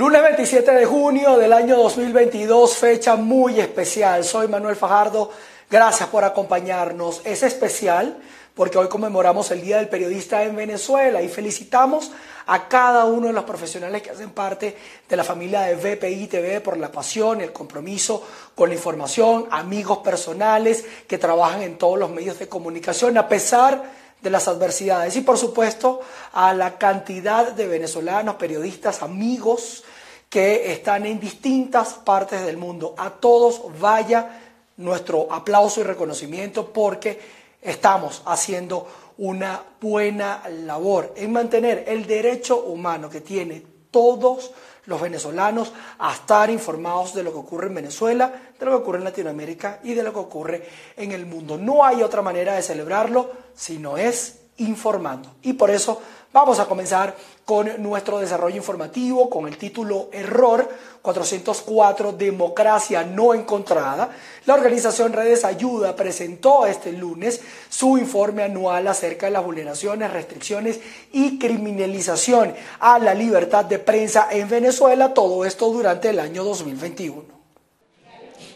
Lunes 0.00 0.22
27 0.22 0.72
de 0.72 0.86
junio 0.86 1.36
del 1.36 1.52
año 1.52 1.76
2022, 1.76 2.74
fecha 2.74 3.16
muy 3.16 3.60
especial. 3.60 4.24
Soy 4.24 4.48
Manuel 4.48 4.74
Fajardo, 4.74 5.30
gracias 5.70 6.08
por 6.08 6.24
acompañarnos. 6.24 7.20
Es 7.22 7.42
especial 7.42 8.16
porque 8.54 8.78
hoy 8.78 8.88
conmemoramos 8.88 9.50
el 9.50 9.60
Día 9.60 9.76
del 9.76 9.90
Periodista 9.90 10.42
en 10.42 10.56
Venezuela 10.56 11.20
y 11.20 11.28
felicitamos 11.28 12.12
a 12.46 12.66
cada 12.66 13.04
uno 13.04 13.26
de 13.26 13.34
los 13.34 13.44
profesionales 13.44 14.00
que 14.00 14.08
hacen 14.08 14.30
parte 14.30 14.74
de 15.06 15.16
la 15.16 15.22
familia 15.22 15.60
de 15.60 15.74
VPI 15.76 16.28
TV 16.28 16.62
por 16.62 16.78
la 16.78 16.90
pasión, 16.90 17.42
el 17.42 17.52
compromiso 17.52 18.26
con 18.54 18.70
la 18.70 18.76
información, 18.76 19.48
amigos 19.50 19.98
personales 19.98 20.82
que 21.06 21.18
trabajan 21.18 21.60
en 21.60 21.76
todos 21.76 21.98
los 21.98 22.08
medios 22.08 22.38
de 22.38 22.48
comunicación 22.48 23.18
a 23.18 23.28
pesar 23.28 24.00
de 24.22 24.30
las 24.30 24.48
adversidades 24.48 25.14
y 25.16 25.20
por 25.20 25.36
supuesto 25.36 26.00
a 26.32 26.54
la 26.54 26.78
cantidad 26.78 27.52
de 27.52 27.66
venezolanos, 27.66 28.36
periodistas, 28.36 29.02
amigos 29.02 29.84
que 30.30 30.72
están 30.72 31.04
en 31.06 31.18
distintas 31.18 31.94
partes 31.94 32.46
del 32.46 32.56
mundo. 32.56 32.94
A 32.96 33.10
todos 33.10 33.62
vaya 33.80 34.40
nuestro 34.76 35.30
aplauso 35.30 35.80
y 35.80 35.84
reconocimiento 35.84 36.72
porque 36.72 37.20
estamos 37.60 38.22
haciendo 38.24 38.86
una 39.18 39.60
buena 39.80 40.42
labor 40.48 41.12
en 41.16 41.32
mantener 41.32 41.84
el 41.88 42.06
derecho 42.06 42.62
humano 42.62 43.10
que 43.10 43.20
tiene 43.20 43.62
todos 43.90 44.52
los 44.86 45.00
venezolanos 45.00 45.72
a 45.98 46.14
estar 46.14 46.48
informados 46.48 47.12
de 47.12 47.24
lo 47.24 47.32
que 47.32 47.38
ocurre 47.38 47.66
en 47.66 47.74
Venezuela, 47.74 48.32
de 48.58 48.64
lo 48.64 48.70
que 48.70 48.78
ocurre 48.78 48.98
en 48.98 49.04
Latinoamérica 49.04 49.80
y 49.82 49.94
de 49.94 50.02
lo 50.02 50.12
que 50.12 50.20
ocurre 50.20 50.68
en 50.96 51.12
el 51.12 51.26
mundo. 51.26 51.58
No 51.58 51.84
hay 51.84 52.02
otra 52.02 52.22
manera 52.22 52.54
de 52.54 52.62
celebrarlo 52.62 53.30
si 53.54 53.78
no 53.78 53.98
es 53.98 54.38
informando. 54.58 55.34
Y 55.42 55.54
por 55.54 55.70
eso 55.70 56.00
vamos 56.32 56.58
a 56.60 56.66
comenzar 56.66 57.16
con 57.44 57.82
nuestro 57.82 58.18
desarrollo 58.20 58.56
informativo 58.56 59.28
con 59.28 59.48
el 59.48 59.58
título 59.58 60.08
Error 60.12 60.68
404 61.02 62.12
Democracia 62.12 63.02
no 63.02 63.34
encontrada. 63.34 64.10
La 64.46 64.54
organización 64.54 65.12
Redes 65.12 65.44
Ayuda 65.44 65.96
presentó 65.96 66.66
este 66.66 66.92
lunes 66.92 67.40
su 67.68 67.98
informe 67.98 68.44
anual 68.44 68.86
acerca 68.86 69.26
de 69.26 69.32
las 69.32 69.44
vulneraciones, 69.44 70.12
restricciones 70.12 70.80
y 71.12 71.38
criminalización 71.38 72.54
a 72.78 72.98
la 72.98 73.14
libertad 73.14 73.64
de 73.64 73.78
prensa 73.78 74.28
en 74.30 74.48
Venezuela, 74.48 75.14
todo 75.14 75.44
esto 75.44 75.70
durante 75.70 76.10
el 76.10 76.20
año 76.20 76.44
2021. 76.44 77.39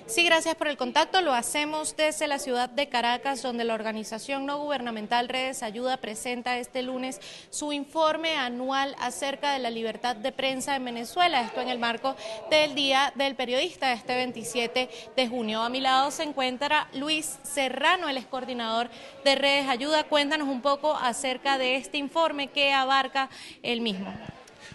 Sí, 0.07 0.23
gracias 0.23 0.55
por 0.55 0.69
el 0.69 0.77
contacto. 0.77 1.23
Lo 1.23 1.33
hacemos 1.33 1.97
desde 1.97 2.27
la 2.27 2.39
ciudad 2.39 2.69
de 2.69 2.91
Caracas, 2.91 3.41
donde 3.41 3.65
la 3.65 3.73
organización 3.73 4.45
no 4.45 4.59
gubernamental 4.59 5.31
Redes 5.31 5.63
Ayuda 5.63 5.97
presenta 5.97 6.59
este 6.59 6.83
lunes 6.83 7.23
su 7.49 7.73
informe 7.73 8.37
anual 8.37 8.95
acerca 8.99 9.53
de 9.53 9.61
la 9.61 9.71
libertad 9.71 10.15
de 10.15 10.31
prensa 10.31 10.77
en 10.77 10.85
Venezuela. 10.85 11.41
Esto 11.41 11.63
en 11.63 11.71
el 11.71 11.79
marco 11.79 12.17
del 12.51 12.75
Día 12.75 13.15
del 13.15 13.35
Periodista, 13.35 13.95
este 13.95 14.15
27 14.15 14.91
de 15.17 15.29
junio. 15.29 15.63
A 15.63 15.71
mi 15.71 15.81
lado 15.81 16.11
se 16.11 16.25
encuentra 16.25 16.87
Luis 16.93 17.39
Serrano, 17.43 18.07
el 18.11 18.19
ex 18.19 18.27
coordinador 18.27 18.91
de 19.25 19.37
Redes 19.37 19.69
Ayuda. 19.71 20.05
Cuéntanos 20.05 20.49
un 20.49 20.61
poco 20.61 20.95
acerca 20.95 21.57
de 21.57 21.77
este 21.77 21.97
informe 21.97 22.49
que 22.49 22.75
abarca 22.75 23.31
el 23.63 23.81
mismo. 23.81 24.13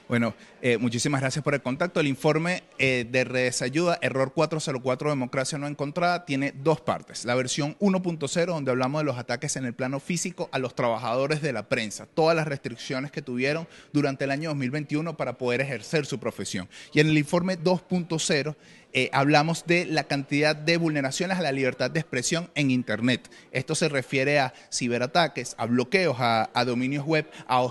Bueno, 0.10 0.34
eh, 0.64 0.80
muchísimas 0.80 1.22
gracias 1.22 1.44
por 1.44 1.54
el 1.54 1.62
contacto. 1.62 2.00
El 2.00 2.08
informe 2.08 2.64
eh, 2.80 3.06
de 3.08 3.26
Redes 3.26 3.62
Ayuda, 3.62 4.00
Error 4.02 4.34
404 4.34 5.12
Democracia 5.12 5.60
no 5.60 5.68
encontrada, 5.68 6.26
tiene 6.26 6.52
dos 6.52 6.82
partes. 6.82 7.26
La 7.26 7.36
versión 7.36 7.78
1.0, 7.78 8.46
donde 8.48 8.72
hablamos 8.72 9.02
de 9.02 9.06
los 9.06 9.20
ataques 9.20 9.56
en 9.56 9.66
el 9.66 9.76
plano 9.76 10.00
físico 10.00 10.50
a 10.52 10.58
los 10.58 10.74
trabajadores 10.74 11.44
de 11.44 11.54
la 11.54 11.70
prensa, 11.70 12.08
todas 12.08 12.36
las 12.36 12.48
restricciones 12.48 13.12
que 13.12 13.22
tuvieron 13.22 13.68
durante 13.94 14.24
el 14.24 14.32
año 14.32 14.50
2021 14.50 15.16
para 15.16 15.38
poder 15.38 15.62
ejercer 15.62 16.08
su 16.08 16.20
profesión. 16.20 16.68
Y 16.92 17.02
en 17.02 17.10
el 17.10 17.18
informe 17.20 17.60
2.0 17.60 18.56
eh, 18.92 19.12
hablamos 19.14 19.68
de 19.68 19.86
la 19.86 20.06
cantidad 20.06 20.56
de 20.56 20.78
vulneraciones 20.78 21.38
a 21.38 21.44
la 21.44 21.52
libertad 21.52 21.92
de 21.92 22.00
expresión 22.00 22.50
en 22.56 22.72
Internet. 22.72 23.30
Esto 23.52 23.76
se 23.76 23.88
refiere 23.88 24.40
a 24.40 24.56
ciberataques, 24.74 25.54
a 25.60 25.68
bloqueos, 25.68 26.18
a, 26.20 26.50
dominios 26.66 27.06
web, 27.06 27.30
a 27.48 27.62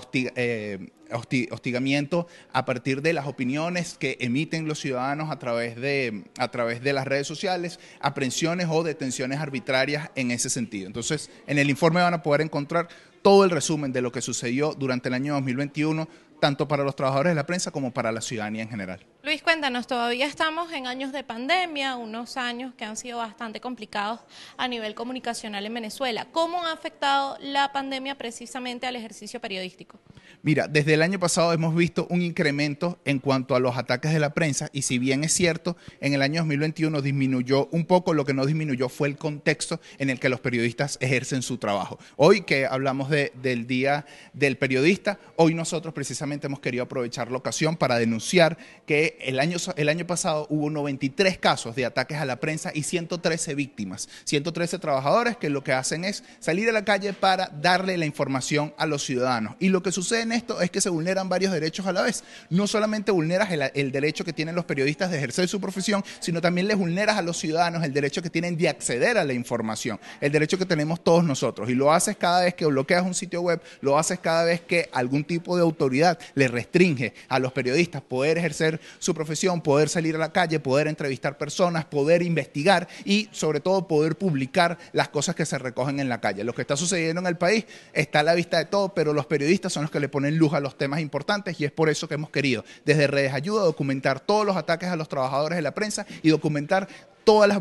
hostigamiento 1.12 2.26
a 2.52 2.64
partir 2.64 3.02
de 3.02 3.12
las 3.12 3.26
opiniones 3.26 3.96
que 3.98 4.16
emiten 4.20 4.66
los 4.68 4.80
ciudadanos 4.80 5.30
a 5.30 5.38
través 5.38 5.76
de, 5.76 6.24
a 6.38 6.48
través 6.48 6.82
de 6.82 6.92
las 6.92 7.06
redes 7.06 7.26
sociales, 7.26 7.80
aprehensiones 8.00 8.68
o 8.70 8.82
detenciones 8.82 9.40
arbitrarias 9.40 10.10
en 10.14 10.30
ese 10.30 10.50
sentido. 10.50 10.86
Entonces, 10.86 11.30
en 11.46 11.58
el 11.58 11.70
informe 11.70 12.00
van 12.00 12.14
a 12.14 12.22
poder 12.22 12.40
encontrar 12.40 12.88
todo 13.22 13.44
el 13.44 13.50
resumen 13.50 13.92
de 13.92 14.02
lo 14.02 14.12
que 14.12 14.22
sucedió 14.22 14.74
durante 14.74 15.08
el 15.08 15.14
año 15.14 15.34
2021 15.34 16.08
tanto 16.38 16.68
para 16.68 16.84
los 16.84 16.96
trabajadores 16.96 17.32
de 17.32 17.34
la 17.34 17.46
prensa 17.46 17.70
como 17.70 17.92
para 17.92 18.12
la 18.12 18.20
ciudadanía 18.20 18.62
en 18.62 18.68
general. 18.68 19.04
Luis, 19.28 19.42
cuéntanos, 19.42 19.86
todavía 19.86 20.24
estamos 20.24 20.72
en 20.72 20.86
años 20.86 21.12
de 21.12 21.22
pandemia, 21.22 21.96
unos 21.96 22.38
años 22.38 22.72
que 22.74 22.86
han 22.86 22.96
sido 22.96 23.18
bastante 23.18 23.60
complicados 23.60 24.20
a 24.56 24.66
nivel 24.68 24.94
comunicacional 24.94 25.66
en 25.66 25.74
Venezuela. 25.74 26.28
¿Cómo 26.32 26.64
ha 26.64 26.72
afectado 26.72 27.36
la 27.42 27.70
pandemia 27.70 28.16
precisamente 28.16 28.86
al 28.86 28.96
ejercicio 28.96 29.38
periodístico? 29.38 30.00
Mira, 30.42 30.66
desde 30.66 30.94
el 30.94 31.02
año 31.02 31.18
pasado 31.18 31.52
hemos 31.52 31.74
visto 31.74 32.06
un 32.08 32.22
incremento 32.22 33.00
en 33.04 33.18
cuanto 33.18 33.54
a 33.54 33.60
los 33.60 33.76
ataques 33.76 34.14
de 34.14 34.18
la 34.18 34.32
prensa 34.32 34.70
y 34.72 34.82
si 34.82 34.98
bien 34.98 35.24
es 35.24 35.32
cierto, 35.34 35.76
en 36.00 36.14
el 36.14 36.22
año 36.22 36.40
2021 36.40 37.02
disminuyó 37.02 37.68
un 37.72 37.84
poco, 37.84 38.14
lo 38.14 38.24
que 38.24 38.32
no 38.32 38.46
disminuyó 38.46 38.88
fue 38.88 39.08
el 39.08 39.16
contexto 39.16 39.78
en 39.98 40.08
el 40.08 40.20
que 40.20 40.30
los 40.30 40.40
periodistas 40.40 40.96
ejercen 41.02 41.42
su 41.42 41.58
trabajo. 41.58 41.98
Hoy 42.16 42.42
que 42.42 42.64
hablamos 42.64 43.10
del 43.10 43.66
Día 43.66 44.06
del 44.32 44.56
Periodista, 44.56 45.18
hoy 45.36 45.52
nosotros 45.52 45.92
precisamente 45.92 46.46
hemos 46.46 46.60
querido 46.60 46.84
aprovechar 46.84 47.30
la 47.30 47.36
ocasión 47.36 47.76
para 47.76 47.98
denunciar 47.98 48.56
que 48.86 49.17
el 49.20 49.40
año, 49.40 49.56
el 49.76 49.88
año 49.88 50.06
pasado 50.06 50.46
hubo 50.50 50.70
93 50.70 51.38
casos 51.38 51.74
de 51.74 51.84
ataques 51.84 52.18
a 52.18 52.24
la 52.24 52.36
prensa 52.36 52.70
y 52.74 52.82
113 52.82 53.54
víctimas, 53.54 54.08
113 54.24 54.78
trabajadores 54.78 55.36
que 55.36 55.50
lo 55.50 55.64
que 55.64 55.72
hacen 55.72 56.04
es 56.04 56.22
salir 56.38 56.68
a 56.68 56.72
la 56.72 56.84
calle 56.84 57.12
para 57.12 57.48
darle 57.48 57.96
la 57.96 58.06
información 58.06 58.74
a 58.76 58.86
los 58.86 59.04
ciudadanos. 59.04 59.56
Y 59.58 59.70
lo 59.70 59.82
que 59.82 59.92
sucede 59.92 60.28
esto 60.32 60.60
es 60.60 60.70
que 60.70 60.80
se 60.80 60.90
vulneran 60.90 61.28
varios 61.28 61.52
derechos 61.52 61.86
a 61.86 61.92
la 61.92 62.02
vez. 62.02 62.24
No 62.50 62.66
solamente 62.66 63.12
vulneras 63.12 63.50
el, 63.50 63.92
derecho 63.92 64.24
que 64.24 64.32
tienen 64.32 64.54
los 64.54 64.64
periodistas 64.64 65.10
de 65.10 65.18
ejercer 65.18 65.48
su 65.48 65.60
profesión, 65.60 66.04
sino 66.20 66.40
también 66.40 66.68
les 66.68 66.76
vulneras 66.76 67.16
a 67.16 67.22
los 67.22 67.38
ciudadanos 67.38 67.84
el 67.84 67.92
derecho 67.92 68.22
que 68.22 68.30
tienen 68.30 68.56
de 68.56 68.68
acceder 68.68 69.18
a 69.18 69.24
la 69.24 69.32
información, 69.32 69.98
el 70.20 70.32
derecho 70.32 70.58
que 70.58 70.66
tenemos 70.66 71.02
todos 71.02 71.24
nosotros. 71.24 71.70
Y 71.70 71.74
lo 71.74 71.92
haces 71.92 72.16
cada 72.16 72.42
vez 72.42 72.54
que 72.54 72.66
bloqueas 72.66 73.04
un 73.04 73.14
sitio 73.14 73.40
web, 73.42 73.60
lo 73.80 73.98
haces 73.98 74.18
cada 74.18 74.44
vez 74.44 74.60
que 74.60 74.88
algún 74.92 75.24
tipo 75.24 75.56
de 75.56 75.62
autoridad 75.62 76.18
le 76.34 76.48
restringe 76.48 77.14
a 77.28 77.38
los 77.38 77.52
periodistas 77.52 78.02
poder 78.02 78.38
ejercer 78.38 78.80
profesión, 79.14 79.60
poder 79.60 79.88
salir 79.88 80.14
a 80.16 80.18
la 80.18 80.32
calle, 80.32 80.60
poder 80.60 80.88
entrevistar 80.88 81.38
personas, 81.38 81.84
poder 81.84 82.22
investigar 82.22 82.88
y 83.04 83.28
sobre 83.32 83.60
todo 83.60 83.86
poder 83.86 84.16
publicar 84.16 84.78
las 84.92 85.08
cosas 85.08 85.34
que 85.34 85.46
se 85.46 85.58
recogen 85.58 86.00
en 86.00 86.08
la 86.08 86.20
calle. 86.20 86.44
Lo 86.44 86.54
que 86.54 86.62
está 86.62 86.76
sucediendo 86.76 87.20
en 87.20 87.26
el 87.26 87.36
país 87.36 87.66
está 87.92 88.20
a 88.20 88.22
la 88.22 88.34
vista 88.34 88.58
de 88.58 88.66
todo, 88.66 88.94
pero 88.94 89.12
los 89.12 89.26
periodistas 89.26 89.72
son 89.72 89.82
los 89.82 89.90
que 89.90 90.00
le 90.00 90.08
ponen 90.08 90.38
luz 90.38 90.54
a 90.54 90.60
los 90.60 90.76
temas 90.76 91.00
importantes 91.00 91.60
y 91.60 91.64
es 91.64 91.72
por 91.72 91.88
eso 91.88 92.08
que 92.08 92.14
hemos 92.14 92.30
querido 92.30 92.64
desde 92.84 93.06
Redes 93.06 93.32
Ayuda 93.32 93.62
documentar 93.62 94.20
todos 94.20 94.46
los 94.46 94.56
ataques 94.56 94.88
a 94.88 94.96
los 94.96 95.08
trabajadores 95.08 95.56
de 95.56 95.62
la 95.62 95.74
prensa 95.74 96.06
y 96.22 96.30
documentar 96.30 96.88
todas 97.28 97.46
las, 97.46 97.60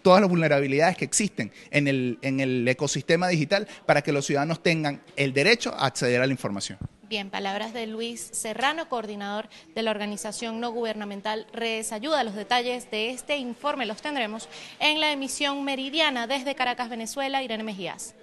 todas 0.00 0.22
las 0.22 0.30
vulnerabilidades 0.30 0.96
que 0.96 1.04
existen 1.04 1.52
en 1.70 1.86
el, 1.86 2.18
en 2.22 2.40
el 2.40 2.66
ecosistema 2.66 3.28
digital 3.28 3.68
para 3.84 4.00
que 4.00 4.10
los 4.10 4.24
ciudadanos 4.24 4.62
tengan 4.62 5.02
el 5.16 5.34
derecho 5.34 5.74
a 5.74 5.84
acceder 5.84 6.22
a 6.22 6.26
la 6.26 6.32
información. 6.32 6.78
Bien, 7.12 7.28
palabras 7.28 7.74
de 7.74 7.86
Luis 7.86 8.30
Serrano, 8.32 8.88
coordinador 8.88 9.50
de 9.74 9.82
la 9.82 9.90
organización 9.90 10.60
no 10.60 10.72
gubernamental 10.72 11.46
Redes 11.52 11.92
Ayuda. 11.92 12.24
Los 12.24 12.34
detalles 12.34 12.90
de 12.90 13.10
este 13.10 13.36
informe 13.36 13.84
los 13.84 14.00
tendremos 14.00 14.48
en 14.80 14.98
la 14.98 15.12
emisión 15.12 15.62
meridiana 15.62 16.26
desde 16.26 16.54
Caracas, 16.54 16.88
Venezuela. 16.88 17.42
Irene 17.42 17.64
Mejías. 17.64 18.14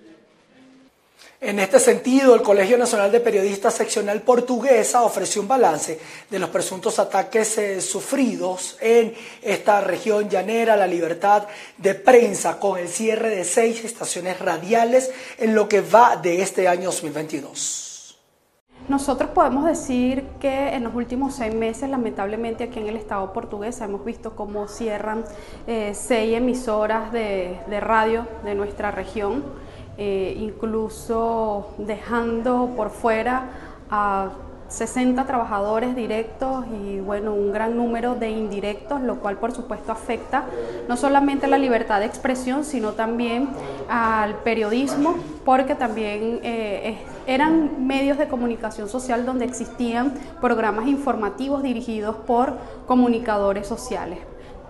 En 1.40 1.60
este 1.60 1.80
sentido, 1.80 2.34
el 2.34 2.42
Colegio 2.42 2.80
Nacional 2.80 3.12
de 3.12 3.20
Periodistas 3.20 3.76
Seccional 3.76 4.24
Portuguesa 4.24 5.04
ofreció 5.04 5.44
un 5.44 5.48
balance 5.48 6.00
de 6.28 6.40
los 6.40 6.50
presuntos 6.50 6.98
ataques 6.98 7.60
eh, 7.60 7.82
sufridos 7.82 8.76
en 8.82 9.14
esta 9.44 9.82
región 9.82 10.32
llanera, 10.32 10.76
la 10.76 10.88
libertad 10.88 11.48
de 11.78 11.94
prensa, 11.94 12.60
con 12.60 12.80
el 12.80 12.90
cierre 12.90 13.30
de 13.30 13.46
seis 13.46 13.86
estaciones 13.86 14.40
radiales 14.40 15.12
en 15.38 15.54
lo 15.54 15.70
que 15.70 15.82
va 15.82 16.16
de 16.16 16.42
este 16.42 16.68
año 16.68 16.86
2022. 16.86 17.89
Nosotros 18.90 19.30
podemos 19.30 19.66
decir 19.66 20.26
que 20.40 20.76
en 20.76 20.84
los 20.84 20.96
últimos 20.96 21.36
seis 21.36 21.54
meses, 21.54 21.90
lamentablemente 21.90 22.66
aquí 22.66 22.80
en 22.80 22.88
el 22.88 22.98
Estado 22.98 23.32
portugués, 23.32 23.80
hemos 23.82 24.04
visto 24.04 24.36
cómo 24.36 24.68
cierran 24.68 25.24
eh, 25.68 25.94
seis 25.94 26.36
emisoras 26.36 27.12
de 27.12 27.80
radio 27.80 28.28
de 28.44 28.56
nuestra 28.56 28.92
región. 28.92 29.44
Eh, 30.02 30.34
incluso 30.40 31.74
dejando 31.78 32.72
por 32.78 32.90
fuera 32.90 33.50
a 33.92 34.30
60 34.70 35.26
trabajadores 35.26 35.96
directos 35.96 36.66
y 36.84 37.00
bueno, 37.00 37.34
un 37.34 37.52
gran 37.52 37.76
número 37.76 38.16
de 38.16 38.30
indirectos, 38.30 39.02
lo 39.02 39.20
cual 39.20 39.38
por 39.38 39.52
supuesto 39.52 39.92
afecta 39.92 40.46
no 40.88 40.96
solamente 40.96 41.48
la 41.48 41.58
libertad 41.58 42.00
de 42.00 42.06
expresión, 42.06 42.64
sino 42.64 42.94
también 42.94 43.50
al 43.90 44.36
periodismo, 44.36 45.16
porque 45.44 45.76
también 45.76 46.40
eh, 46.44 47.00
eran 47.26 47.88
medios 47.88 48.18
de 48.18 48.28
comunicación 48.28 48.88
social 48.88 49.26
donde 49.26 49.46
existían 49.46 50.14
programas 50.40 50.88
informativos 50.88 51.64
dirigidos 51.64 52.16
por 52.16 52.54
comunicadores 52.86 53.68
sociales. 53.68 54.20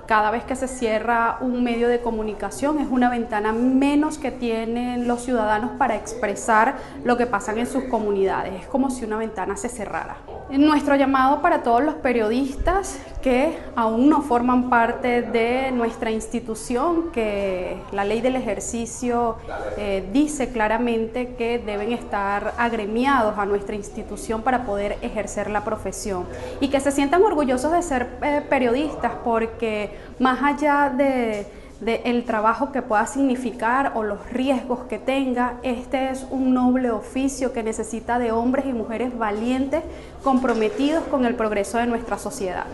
Cada 0.10 0.32
vez 0.32 0.44
que 0.44 0.56
se 0.56 0.68
cierra 0.68 1.38
un 1.40 1.64
medio 1.64 1.88
de 1.88 2.02
comunicación 2.02 2.80
es 2.80 2.88
una 2.90 3.12
ventana 3.12 3.54
menos 3.54 4.18
que 4.18 4.32
tienen 4.32 5.08
los 5.08 5.22
ciudadanos 5.22 5.70
para 5.78 5.96
expresar 5.96 6.78
lo 7.04 7.16
que 7.16 7.28
pasa 7.28 7.54
en 7.54 7.68
sus 7.68 7.84
comunidades. 7.84 8.60
Es 8.60 8.66
como 8.66 8.90
si 8.90 9.06
una 9.06 9.20
ventana 9.20 9.56
se 9.56 9.70
cerrara. 9.70 10.18
Nuestro 10.50 10.96
llamado 10.96 11.44
para 11.44 11.62
todos 11.62 11.84
los 11.84 11.94
periodistas 11.94 13.00
que 13.22 13.56
aún 13.76 14.10
no 14.10 14.24
forman 14.24 14.72
parte 14.72 15.22
de 15.22 15.72
nuestra 15.72 16.10
institución, 16.10 17.12
que 17.12 17.80
la 17.92 18.04
ley 18.04 18.22
del 18.22 18.36
ejercicio 18.36 19.36
eh, 19.78 20.10
dice 20.12 20.50
claramente 20.50 21.36
que 21.36 21.60
deben 21.60 21.92
estar 21.92 22.56
agremiados 22.58 23.38
a 23.38 23.46
nuestra 23.46 23.76
institución 23.76 24.42
para 24.42 24.66
poder 24.66 24.98
ejercer 25.02 25.52
la 25.52 25.64
profesión 25.64 26.26
y 26.62 26.70
que 26.70 26.80
se 26.80 26.92
sientan 26.92 27.22
orgullosos 27.22 27.72
de 27.72 27.84
ser 27.84 28.08
eh, 28.24 28.42
periodistas 28.50 29.12
porque 29.24 29.99
más 30.20 30.42
allá 30.42 30.90
de 30.90 31.46
del 31.80 32.26
trabajo 32.26 32.72
que 32.72 32.82
pueda 32.82 33.06
significar 33.08 33.94
o 33.96 34.04
los 34.04 34.30
riesgos 34.32 34.80
que 34.90 35.00
tenga. 35.00 35.56
Este 35.64 36.10
es 36.10 36.26
un 36.30 36.54
noble 36.54 36.92
oficio 36.92 37.54
que 37.54 37.64
necesita 37.64 38.20
de 38.20 38.32
hombres 38.32 38.66
y 38.66 38.74
mujeres 38.74 39.18
valientes 39.18 39.84
comprometidos 40.24 41.04
con 41.06 41.26
el 41.26 41.36
progreso 41.36 41.78
de 41.78 41.88
nuestra 41.88 42.18
sociedad. 42.18 42.66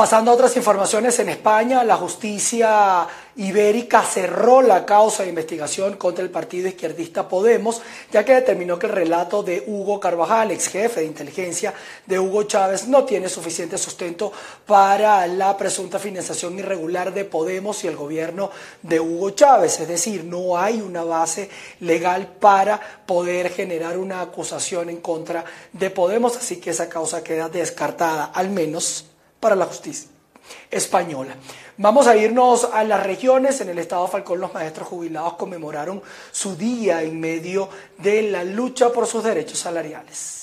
Pasando 0.00 0.30
a 0.30 0.34
otras 0.34 0.56
informaciones, 0.56 1.18
en 1.18 1.28
España 1.28 1.84
la 1.84 1.98
justicia 1.98 3.06
ibérica 3.36 4.02
cerró 4.02 4.62
la 4.62 4.86
causa 4.86 5.24
de 5.24 5.28
investigación 5.28 5.98
contra 5.98 6.24
el 6.24 6.30
partido 6.30 6.68
izquierdista 6.68 7.28
Podemos, 7.28 7.82
ya 8.10 8.24
que 8.24 8.32
determinó 8.32 8.78
que 8.78 8.86
el 8.86 8.92
relato 8.92 9.42
de 9.42 9.62
Hugo 9.66 10.00
Carvajal, 10.00 10.52
ex 10.52 10.68
jefe 10.68 11.00
de 11.00 11.06
inteligencia 11.06 11.74
de 12.06 12.18
Hugo 12.18 12.44
Chávez, 12.44 12.88
no 12.88 13.04
tiene 13.04 13.28
suficiente 13.28 13.76
sustento 13.76 14.32
para 14.66 15.26
la 15.26 15.54
presunta 15.58 15.98
financiación 15.98 16.58
irregular 16.58 17.12
de 17.12 17.26
Podemos 17.26 17.84
y 17.84 17.88
el 17.88 17.96
gobierno 17.96 18.50
de 18.80 19.00
Hugo 19.00 19.28
Chávez. 19.32 19.80
Es 19.80 19.88
decir, 19.88 20.24
no 20.24 20.56
hay 20.56 20.80
una 20.80 21.04
base 21.04 21.50
legal 21.80 22.26
para 22.40 22.80
poder 23.04 23.50
generar 23.50 23.98
una 23.98 24.22
acusación 24.22 24.88
en 24.88 25.02
contra 25.02 25.44
de 25.74 25.90
Podemos, 25.90 26.38
así 26.38 26.56
que 26.56 26.70
esa 26.70 26.88
causa 26.88 27.22
queda 27.22 27.50
descartada, 27.50 28.30
al 28.32 28.48
menos 28.48 29.09
para 29.40 29.56
la 29.56 29.64
justicia 29.64 30.08
española. 30.70 31.34
Vamos 31.78 32.06
a 32.06 32.16
irnos 32.16 32.68
a 32.72 32.84
las 32.84 33.02
regiones. 33.02 33.60
En 33.60 33.70
el 33.70 33.78
estado 33.78 34.04
de 34.04 34.12
Falcón 34.12 34.40
los 34.40 34.52
maestros 34.52 34.88
jubilados 34.88 35.34
conmemoraron 35.34 36.02
su 36.30 36.56
día 36.56 37.02
en 37.02 37.18
medio 37.18 37.68
de 37.98 38.22
la 38.22 38.44
lucha 38.44 38.92
por 38.92 39.06
sus 39.06 39.24
derechos 39.24 39.58
salariales. 39.58 40.39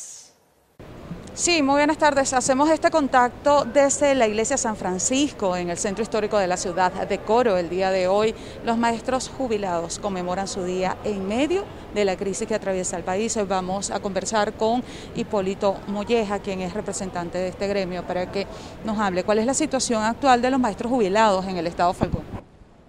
Sí, 1.37 1.61
muy 1.61 1.75
buenas 1.75 1.99
tardes. 1.99 2.33
Hacemos 2.33 2.67
este 2.71 2.89
contacto 2.89 3.63
desde 3.63 4.15
la 4.15 4.25
iglesia 4.27 4.57
San 4.57 4.75
Francisco, 4.75 5.55
en 5.55 5.69
el 5.69 5.77
centro 5.77 6.01
histórico 6.01 6.39
de 6.39 6.47
la 6.47 6.57
ciudad 6.57 6.91
de 7.07 7.19
Coro. 7.19 7.57
El 7.57 7.69
día 7.69 7.91
de 7.91 8.07
hoy, 8.07 8.33
los 8.65 8.75
maestros 8.75 9.29
jubilados 9.29 9.99
conmemoran 9.99 10.47
su 10.47 10.63
día 10.63 10.97
en 11.03 11.27
medio 11.27 11.63
de 11.93 12.05
la 12.05 12.17
crisis 12.17 12.47
que 12.47 12.55
atraviesa 12.55 12.97
el 12.97 13.03
país. 13.03 13.37
Hoy 13.37 13.45
vamos 13.47 13.91
a 13.91 13.99
conversar 13.99 14.53
con 14.53 14.81
Hipólito 15.15 15.75
Molleja, 15.89 16.39
quien 16.39 16.61
es 16.61 16.73
representante 16.73 17.37
de 17.37 17.49
este 17.49 17.67
gremio, 17.67 18.01
para 18.01 18.31
que 18.31 18.47
nos 18.83 18.97
hable 18.97 19.23
cuál 19.23 19.37
es 19.37 19.45
la 19.45 19.53
situación 19.53 20.01
actual 20.01 20.41
de 20.41 20.49
los 20.49 20.59
maestros 20.59 20.91
jubilados 20.91 21.45
en 21.45 21.57
el 21.57 21.67
estado 21.67 21.93
Falcón. 21.93 22.23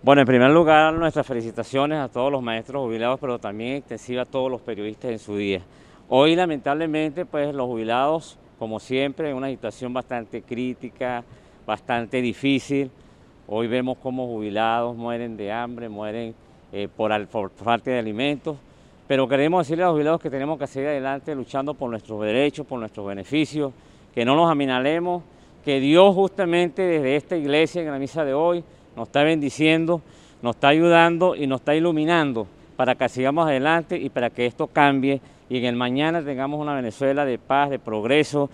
Bueno, 0.02 0.22
en 0.22 0.26
primer 0.26 0.50
lugar, 0.50 0.94
nuestras 0.94 1.26
felicitaciones 1.26 1.98
a 1.98 2.08
todos 2.08 2.32
los 2.32 2.42
maestros 2.42 2.82
jubilados, 2.82 3.20
pero 3.20 3.38
también 3.38 3.76
extensiva 3.76 4.22
a 4.22 4.24
todos 4.24 4.50
los 4.50 4.62
periodistas 4.62 5.10
en 5.10 5.18
su 5.18 5.36
día. 5.36 5.60
Hoy 6.10 6.34
lamentablemente 6.36 7.26
pues 7.26 7.54
los 7.54 7.66
jubilados, 7.66 8.38
como 8.58 8.80
siempre, 8.80 9.28
en 9.28 9.36
una 9.36 9.48
situación 9.48 9.92
bastante 9.92 10.40
crítica, 10.40 11.22
bastante 11.66 12.22
difícil. 12.22 12.90
Hoy 13.46 13.66
vemos 13.66 13.98
cómo 14.02 14.26
jubilados 14.26 14.96
mueren 14.96 15.36
de 15.36 15.52
hambre, 15.52 15.90
mueren 15.90 16.34
eh, 16.72 16.88
por, 16.88 17.50
falta 17.50 17.90
de 17.90 17.98
alimentos, 17.98 18.56
pero 19.06 19.28
queremos 19.28 19.66
decirle 19.66 19.84
a 19.84 19.88
los 19.88 19.96
jubilados 19.96 20.22
que 20.22 20.30
tenemos 20.30 20.58
que 20.58 20.66
seguir 20.66 20.88
adelante 20.88 21.34
luchando 21.34 21.74
por 21.74 21.90
nuestros 21.90 22.22
derechos, 22.22 22.66
por 22.66 22.80
nuestros 22.80 23.06
beneficios, 23.06 23.74
que 24.14 24.24
no 24.24 24.34
nos 24.34 24.50
aminalemos, 24.50 25.22
que 25.62 25.78
Dios 25.78 26.14
justamente 26.14 26.80
desde 26.80 27.16
esta 27.16 27.36
iglesia 27.36 27.82
en 27.82 27.90
la 27.90 27.98
misa 27.98 28.24
de 28.24 28.32
hoy 28.32 28.64
nos 28.96 29.08
está 29.08 29.24
bendiciendo, 29.24 30.00
nos 30.40 30.56
está 30.56 30.68
ayudando 30.68 31.36
y 31.36 31.46
nos 31.46 31.60
está 31.60 31.74
iluminando 31.74 32.46
para 32.76 32.94
que 32.94 33.10
sigamos 33.10 33.46
adelante 33.46 33.98
y 33.98 34.08
para 34.08 34.30
que 34.30 34.46
esto 34.46 34.68
cambie 34.68 35.20
y 35.48 35.58
en 35.58 35.64
el 35.64 35.76
mañana 35.76 36.22
tengamos 36.22 36.60
una 36.60 36.74
Venezuela 36.74 37.24
de 37.24 37.38
paz, 37.38 37.70
de 37.70 37.78
progreso, 37.78 38.50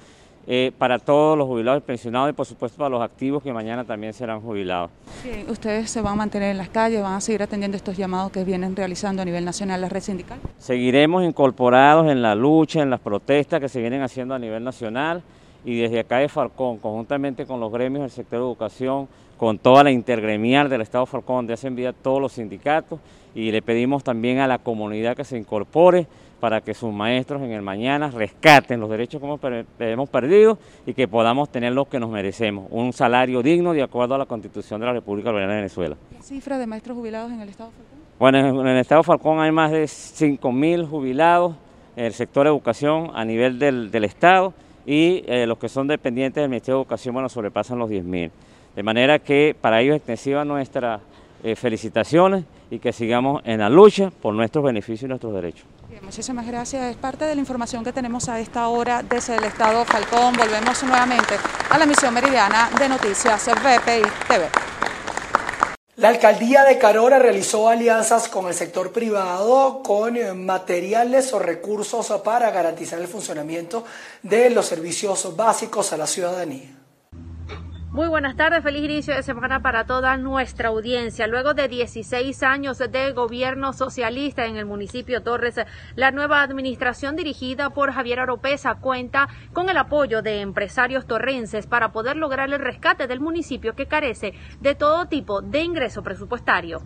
eh, 0.47 0.73
para 0.77 0.99
todos 0.99 1.39
los 1.39 1.47
jubilados 1.47 1.83
y 1.83 1.87
pensionados 1.87 2.29
y 2.29 2.35
por 2.35 2.45
supuesto 2.45 2.77
para 2.77 2.91
los 2.91 3.01
activos 3.01 3.43
que 3.43 3.51
mañana 3.51 3.85
también 3.85 4.13
serán 4.13 4.43
jubilados. 4.43 4.91
Sí, 5.23 5.31
¿Ustedes 5.49 5.91
se 5.91 6.03
van 6.03 6.13
a 6.13 6.17
mantener 6.17 6.51
en 6.51 6.59
las 6.59 6.69
calles, 6.69 7.01
van 7.01 7.15
a 7.15 7.21
seguir 7.23 7.43
atendiendo 7.43 7.79
estos 7.79 7.97
llamados 7.97 8.31
que 8.31 8.45
vienen 8.45 8.77
realizando 8.77 9.23
a 9.23 9.25
nivel 9.25 9.43
nacional 9.47 9.81
la 9.81 9.89
red 9.89 10.03
sindical? 10.03 10.39
Seguiremos 10.59 11.25
incorporados 11.25 12.11
en 12.13 12.21
la 12.21 12.35
lucha, 12.35 12.83
en 12.83 12.91
las 12.91 13.01
protestas 13.01 13.59
que 13.59 13.71
se 13.71 13.81
vienen 13.81 14.03
haciendo 14.03 14.35
a 14.35 14.39
nivel 14.39 14.63
nacional 14.63 15.23
y 15.65 15.79
desde 15.79 16.01
acá 16.01 16.19
de 16.19 16.29
Falcón, 16.29 16.77
conjuntamente 16.77 17.47
con 17.47 17.59
los 17.59 17.73
gremios 17.73 18.03
del 18.03 18.11
sector 18.11 18.41
de 18.41 18.45
educación, 18.45 19.09
con 19.37 19.59
toda 19.59 19.85
la 19.85 19.91
intergremial 19.91 20.69
del 20.69 20.81
Estado 20.81 21.05
de 21.05 21.11
Falcón, 21.11 21.37
donde 21.37 21.55
hacen 21.55 21.77
vida 21.77 21.93
todos 21.93 22.21
los 22.21 22.33
sindicatos 22.33 23.01
y 23.35 23.51
le 23.51 23.63
pedimos 23.63 24.05
también 24.05 24.39
a 24.39 24.47
la 24.47 24.59
comunidad 24.59 25.17
que 25.17 25.25
se 25.25 25.37
incorpore 25.37 26.07
para 26.41 26.61
que 26.61 26.75
sus 26.75 26.93
maestros 26.93 27.43
en 27.43 27.53
el 27.53 27.63
mañana 27.63 28.11
rescaten 28.11 28.79
los 28.79 28.91
derechos 28.91 29.21
que 29.21 29.65
hemos 29.91 30.09
perdido 30.11 30.59
y 30.87 30.93
que 30.93 31.09
podamos 31.09 31.49
tener 31.49 31.73
lo 31.73 31.87
que 31.87 31.99
nos 31.99 32.11
merecemos, 32.11 32.67
un 32.71 32.93
salario 32.93 33.43
digno 33.43 33.73
de 33.73 33.83
acuerdo 33.83 34.15
a 34.15 34.19
la 34.19 34.27
Constitución 34.27 34.81
de 34.81 34.87
la 34.87 34.93
República 34.93 35.31
Bolivariana 35.31 35.55
de 35.55 35.61
Venezuela. 35.63 35.97
¿Qué 36.11 36.23
cifra 36.23 36.59
de 36.59 36.67
maestros 36.67 36.97
jubilados 36.97 37.33
en 37.33 37.41
el 37.41 37.49
Estado 37.49 37.71
Falcón? 37.71 37.99
Bueno, 38.19 38.61
en 38.61 38.67
el 38.69 38.79
Estado 38.79 39.03
Falcón 39.03 39.41
hay 39.41 39.53
más 39.53 39.73
de 39.73 39.85
5.000 39.85 40.87
jubilados 40.87 41.57
en 41.97 42.05
el 42.05 42.13
sector 42.13 42.45
de 42.45 42.51
educación 42.51 43.11
a 43.15 43.25
nivel 43.25 43.59
del, 43.59 44.05
Estado 44.05 44.53
y 44.87 45.25
eh, 45.27 45.47
los 45.47 45.59
que 45.59 45.69
son 45.69 45.87
dependientes 45.89 46.43
del 46.43 46.51
Ministerio 46.51 46.77
de 46.77 46.83
Educación, 46.83 47.15
bueno, 47.15 47.29
sobrepasan 47.29 47.79
los 47.79 47.91
10.000. 47.91 48.31
De 48.75 48.83
manera 48.83 49.19
que 49.19 49.57
para 49.61 49.81
ellos 49.81 49.97
extensiva 49.97 50.45
nuestras 50.45 51.01
eh, 51.43 51.57
felicitaciones 51.57 52.45
y 52.71 52.79
que 52.79 52.93
sigamos 52.93 53.43
en 53.45 53.61
la 53.61 53.69
lucha 53.69 54.11
por 54.11 54.35
nuestros 54.35 54.65
beneficios 54.65 55.03
y 55.03 55.09
nuestros 55.09 55.35
derechos 55.35 55.67
muchísimas 56.05 56.47
gracias. 56.47 56.91
Es 56.91 56.97
parte 56.97 57.25
de 57.25 57.35
la 57.35 57.41
información 57.41 57.85
que 57.85 57.93
tenemos 57.93 58.29
a 58.29 58.39
esta 58.39 58.69
hora 58.69 59.03
desde 59.03 59.37
el 59.37 59.45
Estado 59.45 59.85
Falcón. 59.85 60.35
Volvemos 60.37 60.83
nuevamente 60.85 61.35
a 61.71 61.79
la 61.79 61.85
emisión 61.85 62.15
meridiana 62.15 62.71
de 62.79 62.89
Noticias 62.89 63.47
BPI 63.47 64.03
TV. 64.29 64.49
La 65.97 66.09
alcaldía 66.09 66.65
de 66.65 66.77
Carora 66.77 67.19
realizó 67.19 67.69
alianzas 67.69 68.29
con 68.29 68.47
el 68.49 68.55
sector 68.55 68.93
privado 68.93 69.81
con 69.83 70.17
eh, 70.17 70.35
materiales 70.35 71.33
o 71.33 71.39
recursos 71.39 72.13
para 72.25 72.51
garantizar 72.51 73.01
el 73.01 73.07
funcionamiento 73.07 73.85
de 74.23 74.51
los 74.51 74.67
servicios 74.67 75.37
básicos 75.37 75.93
a 75.93 75.97
la 75.97 76.09
ciudadanía. 76.09 76.84
Muy 77.95 78.09
buenas 78.09 78.35
tardes, 78.35 78.65
feliz 78.65 78.83
inicio 78.83 79.15
de 79.15 79.23
semana 79.23 79.63
para 79.63 79.85
toda 79.85 80.17
nuestra 80.17 80.71
audiencia. 80.71 81.29
Luego 81.29 81.55
de 81.55 81.69
16 81.69 82.43
años 82.43 82.79
de 82.79 83.13
gobierno 83.13 83.73
socialista 83.73 84.47
en 84.47 84.57
el 84.57 84.67
municipio 84.67 85.23
Torres, 85.23 85.61
la 85.95 86.11
nueva 86.11 86.43
administración 86.43 87.15
dirigida 87.15 87.71
por 87.71 87.93
Javier 87.93 88.19
Oropesa 88.19 88.75
cuenta 88.81 89.29
con 89.53 89.71
el 89.71 89.77
apoyo 89.77 90.23
de 90.23 90.41
empresarios 90.41 91.07
torrenses 91.07 91.69
para 91.69 91.93
poder 91.93 92.17
lograr 92.17 92.53
el 92.53 92.59
rescate 92.59 93.07
del 93.07 93.21
municipio 93.21 93.77
que 93.77 93.87
carece 93.87 94.35
de 94.61 94.75
todo 94.75 95.07
tipo 95.07 95.41
de 95.41 95.63
ingreso 95.63 96.03
presupuestario. 96.03 96.83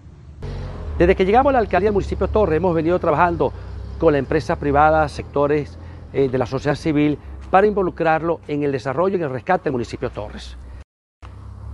Desde 0.98 1.16
que 1.16 1.24
llegamos 1.24 1.48
a 1.48 1.52
la 1.54 1.60
alcaldía 1.60 1.86
del 1.86 1.94
municipio 1.94 2.28
Torres 2.28 2.58
hemos 2.58 2.74
venido 2.74 2.98
trabajando 2.98 3.50
con 3.98 4.12
la 4.12 4.18
empresa 4.18 4.56
privada, 4.56 5.08
sectores 5.08 5.78
eh, 6.12 6.28
de 6.28 6.36
la 6.36 6.44
sociedad 6.44 6.76
civil, 6.76 7.18
para 7.50 7.66
involucrarlo 7.66 8.40
en 8.46 8.62
el 8.62 8.72
desarrollo 8.72 9.16
y 9.16 9.22
el 9.22 9.30
rescate 9.30 9.64
del 9.64 9.72
municipio 9.72 10.10
Torres. 10.10 10.58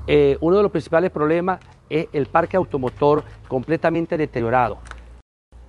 Eh, 0.07 0.37
uno 0.41 0.57
de 0.57 0.63
los 0.63 0.71
principales 0.71 1.11
problemas 1.11 1.61
es 1.89 2.09
el 2.13 2.27
parque 2.27 2.57
automotor 2.57 3.25
completamente 3.49 4.17
deteriorado. 4.17 4.79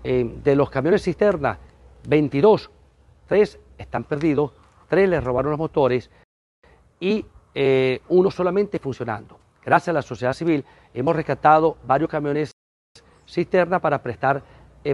Eh, 0.03 0.39
de 0.43 0.55
los 0.55 0.69
camiones 0.69 1.03
cisterna, 1.03 1.57
22, 2.07 2.69
3 3.27 3.59
están 3.77 4.03
perdidos, 4.03 4.51
3 4.87 5.09
les 5.09 5.23
robaron 5.23 5.51
los 5.51 5.59
motores 5.59 6.11
y 6.99 7.25
eh, 7.53 8.01
uno 8.09 8.29
solamente 8.29 8.79
funcionando. 8.79 9.39
Gracias 9.63 9.89
a 9.89 9.93
la 9.93 10.01
sociedad 10.01 10.33
civil 10.33 10.63
hemos 10.93 11.15
rescatado 11.15 11.77
varios 11.87 12.09
camiones 12.09 12.51
cisterna 13.25 13.79
para 13.79 14.03
prestar 14.03 14.43
eh, 14.83 14.93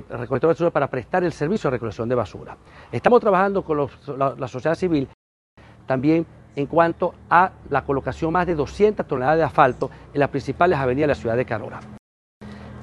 para 0.71 0.89
prestar 0.89 1.25
el 1.25 1.33
servicio 1.33 1.69
de 1.69 1.75
recolección 1.75 2.07
de 2.07 2.15
basura. 2.15 2.55
Estamos 2.89 3.19
trabajando 3.19 3.65
con 3.65 3.89
la, 4.17 4.35
la 4.37 4.47
sociedad 4.47 4.75
civil 4.75 5.09
también 5.85 6.25
en 6.55 6.65
cuanto 6.65 7.13
a 7.29 7.51
la 7.69 7.83
colocación 7.83 8.33
más 8.33 8.45
de 8.45 8.55
200 8.55 9.05
toneladas 9.07 9.37
de 9.37 9.43
asfalto 9.43 9.89
en 10.13 10.19
las 10.19 10.29
principales 10.29 10.77
avenidas 10.77 11.07
de 11.07 11.13
la 11.13 11.21
ciudad 11.21 11.37
de 11.37 11.45
Carora. 11.45 11.79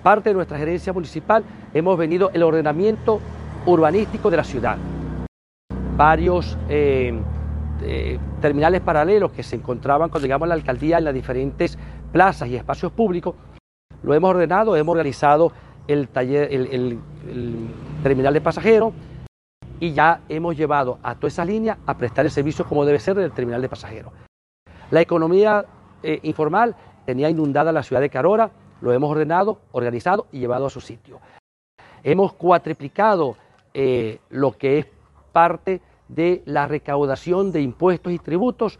Parte 0.03 0.31
de 0.31 0.35
nuestra 0.35 0.59
gerencia 0.59 0.93
municipal 0.93 1.45
hemos 1.75 1.99
venido 1.99 2.31
el 2.33 2.43
ordenamiento 2.43 3.21
urbanístico 3.67 4.31
de 4.31 4.37
la 4.37 4.45
ciudad. 4.45 4.77
Varios 5.97 6.57
eh, 6.69 7.19
eh, 7.83 8.19
terminales 8.41 8.81
paralelos 8.81 9.33
que 9.33 9.43
se 9.43 9.57
encontraban 9.57 10.09
cuando 10.09 10.27
llegamos 10.27 10.47
a 10.47 10.49
la 10.49 10.55
alcaldía 10.55 10.99
en 10.99 11.05
las 11.05 11.15
diferentes 11.15 11.79
plazas 12.13 12.49
y 12.49 12.57
espacios 12.57 12.93
públicos, 12.93 13.35
lo 14.03 14.15
hemos 14.15 14.31
ordenado, 14.31 14.77
hemos 14.77 14.93
organizado 14.93 15.53
el, 15.87 16.09
taller, 16.09 16.53
el, 16.53 16.99
terminal 18.03 18.35
de 18.35 18.41
pasajeros 18.41 18.93
y 19.81 19.93
ya 19.93 20.21
hemos 20.29 20.57
llevado 20.57 20.99
a 21.03 21.15
toda 21.15 21.29
esa 21.29 21.45
línea 21.45 21.79
a 21.87 21.97
prestar 21.97 22.25
el 22.25 22.31
servicio 22.31 22.65
como 22.67 22.85
debe 22.85 22.99
ser 22.99 23.17
del 23.17 23.33
terminal 23.33 23.63
de 23.63 23.69
pasajeros. 23.69 24.13
La 24.91 25.01
economía 25.01 25.65
eh, 26.03 26.21
informal 26.23 26.75
tenía 27.05 27.31
inundada 27.31 27.73
la 27.73 27.83
ciudad 27.83 28.01
de 28.01 28.11
Carora, 28.11 28.51
lo 28.81 28.93
hemos 28.93 29.11
ordenado, 29.11 29.61
organizado 29.73 30.27
y 30.33 30.41
llevado 30.41 30.67
a 30.67 30.71
su 30.71 30.81
sitio. 30.81 31.21
Hemos 32.03 32.33
cuatriplicado 32.33 33.37
eh, 33.75 34.21
lo 34.31 34.53
que 34.53 34.79
es 34.79 34.87
parte 35.33 35.81
de 36.09 36.43
la 36.47 36.67
recaudación 36.67 37.53
de 37.53 37.61
impuestos 37.61 38.13
y 38.13 38.19
tributos 38.19 38.79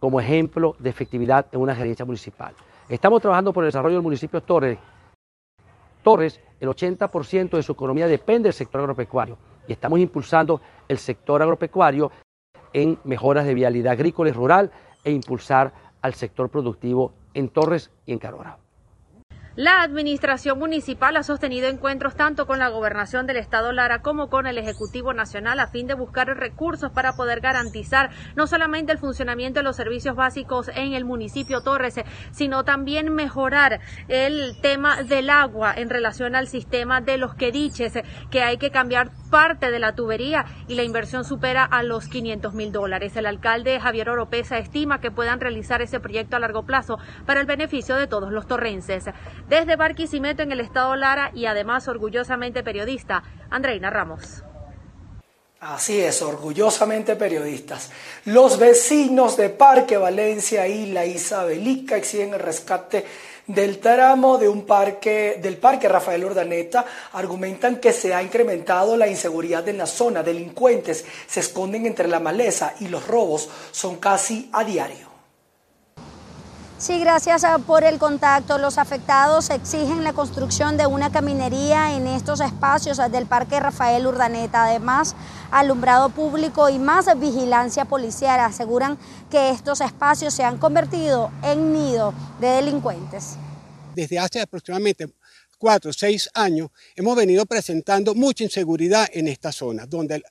como 0.00 0.20
ejemplo 0.20 0.76
de 0.78 0.90
efectividad 0.90 1.46
en 1.52 1.60
una 1.60 1.74
gerencia 1.74 2.04
municipal. 2.04 2.54
Estamos 2.88 3.20
trabajando 3.20 3.52
por 3.52 3.64
el 3.64 3.68
desarrollo 3.68 3.96
del 3.96 4.02
municipio 4.02 4.40
Torres. 4.42 4.78
Torres, 6.02 6.40
el 6.60 6.68
80% 6.68 7.50
de 7.50 7.62
su 7.62 7.72
economía 7.72 8.06
depende 8.06 8.46
del 8.46 8.52
sector 8.52 8.80
agropecuario 8.80 9.36
y 9.66 9.72
estamos 9.72 9.98
impulsando 9.98 10.60
el 10.88 10.98
sector 10.98 11.42
agropecuario 11.42 12.10
en 12.72 12.98
mejoras 13.04 13.46
de 13.46 13.54
vialidad 13.54 13.92
agrícola 13.92 14.30
y 14.30 14.32
rural 14.32 14.70
e 15.04 15.10
impulsar 15.10 15.72
al 16.02 16.14
sector 16.14 16.50
productivo 16.50 17.12
en 17.34 17.48
Torres 17.48 17.90
y 18.04 18.12
en 18.12 18.18
Carora. 18.18 18.58
La 19.56 19.80
administración 19.80 20.58
municipal 20.58 21.16
ha 21.16 21.22
sostenido 21.22 21.66
encuentros 21.66 22.14
tanto 22.14 22.46
con 22.46 22.58
la 22.58 22.68
gobernación 22.68 23.26
del 23.26 23.38
estado 23.38 23.72
Lara 23.72 24.02
como 24.02 24.28
con 24.28 24.46
el 24.46 24.58
Ejecutivo 24.58 25.14
Nacional 25.14 25.58
a 25.60 25.68
fin 25.68 25.86
de 25.86 25.94
buscar 25.94 26.26
recursos 26.26 26.92
para 26.92 27.14
poder 27.14 27.40
garantizar 27.40 28.10
no 28.34 28.46
solamente 28.46 28.92
el 28.92 28.98
funcionamiento 28.98 29.60
de 29.60 29.64
los 29.64 29.76
servicios 29.76 30.14
básicos 30.14 30.68
en 30.74 30.92
el 30.92 31.06
municipio 31.06 31.62
Torres, 31.62 31.98
sino 32.32 32.64
también 32.64 33.14
mejorar 33.14 33.80
el 34.08 34.60
tema 34.60 35.02
del 35.02 35.30
agua 35.30 35.72
en 35.74 35.88
relación 35.88 36.36
al 36.36 36.48
sistema 36.48 37.00
de 37.00 37.16
los 37.16 37.34
quediches, 37.34 37.94
que 38.30 38.42
hay 38.42 38.58
que 38.58 38.70
cambiar 38.70 39.10
parte 39.30 39.70
de 39.70 39.78
la 39.78 39.94
tubería 39.94 40.44
y 40.68 40.74
la 40.74 40.82
inversión 40.82 41.24
supera 41.24 41.64
a 41.64 41.82
los 41.82 42.08
500 42.08 42.52
mil 42.52 42.72
dólares. 42.72 43.16
El 43.16 43.24
alcalde 43.24 43.80
Javier 43.80 44.10
Oropesa 44.10 44.58
estima 44.58 45.00
que 45.00 45.10
puedan 45.10 45.40
realizar 45.40 45.80
ese 45.80 45.98
proyecto 45.98 46.36
a 46.36 46.40
largo 46.40 46.64
plazo 46.64 46.98
para 47.24 47.40
el 47.40 47.46
beneficio 47.46 47.96
de 47.96 48.06
todos 48.06 48.30
los 48.30 48.46
torrenses. 48.46 49.06
Desde 49.48 49.76
Barquisimeto 49.76 50.42
en 50.42 50.50
el 50.50 50.58
estado 50.58 50.96
Lara 50.96 51.30
y 51.32 51.46
además 51.46 51.86
orgullosamente 51.86 52.64
periodista, 52.64 53.22
Andreina 53.48 53.90
Ramos. 53.90 54.42
Así 55.60 56.00
es, 56.00 56.20
orgullosamente 56.20 57.16
periodistas. 57.16 57.90
Los 58.24 58.58
vecinos 58.58 59.36
de 59.36 59.48
Parque 59.48 59.96
Valencia 59.96 60.66
y 60.66 60.92
la 60.92 61.06
Isabelica 61.06 61.96
exigen 61.96 62.34
el 62.34 62.40
rescate 62.40 63.04
del 63.46 63.78
tramo 63.78 64.36
de 64.36 64.48
un 64.48 64.66
parque, 64.66 65.38
del 65.40 65.58
parque 65.58 65.88
Rafael 65.88 66.24
Urdaneta 66.24 66.84
argumentan 67.12 67.76
que 67.76 67.92
se 67.92 68.12
ha 68.12 68.22
incrementado 68.22 68.96
la 68.96 69.06
inseguridad 69.06 69.68
en 69.68 69.78
la 69.78 69.86
zona. 69.86 70.22
Delincuentes 70.22 71.04
se 71.26 71.40
esconden 71.40 71.86
entre 71.86 72.08
la 72.08 72.18
maleza 72.18 72.74
y 72.80 72.88
los 72.88 73.06
robos 73.06 73.48
son 73.70 73.96
casi 73.96 74.50
a 74.52 74.64
diario. 74.64 75.05
Sí, 76.78 77.00
gracias 77.00 77.42
ah, 77.44 77.56
por 77.56 77.84
el 77.84 77.98
contacto. 77.98 78.58
Los 78.58 78.76
afectados 78.76 79.48
exigen 79.48 80.04
la 80.04 80.12
construcción 80.12 80.76
de 80.76 80.86
una 80.86 81.10
caminería 81.10 81.96
en 81.96 82.06
estos 82.06 82.40
espacios 82.40 82.98
ah, 82.98 83.08
del 83.08 83.24
Parque 83.24 83.58
Rafael 83.58 84.06
Urdaneta. 84.06 84.66
Además, 84.66 85.16
alumbrado 85.50 86.10
público 86.10 86.68
y 86.68 86.78
más 86.78 87.06
vigilancia 87.18 87.86
policial. 87.86 88.40
Aseguran 88.40 88.98
que 89.30 89.48
estos 89.48 89.80
espacios 89.80 90.34
se 90.34 90.44
han 90.44 90.58
convertido 90.58 91.30
en 91.42 91.72
nido 91.72 92.12
de 92.40 92.48
delincuentes. 92.48 93.36
Desde 93.94 94.18
hace 94.18 94.42
aproximadamente 94.42 95.06
cuatro 95.56 95.88
o 95.90 95.94
seis 95.94 96.28
años 96.34 96.68
hemos 96.94 97.16
venido 97.16 97.46
presentando 97.46 98.14
mucha 98.14 98.44
inseguridad 98.44 99.08
en 99.14 99.28
esta 99.28 99.50
zona, 99.50 99.86
donde 99.86 100.22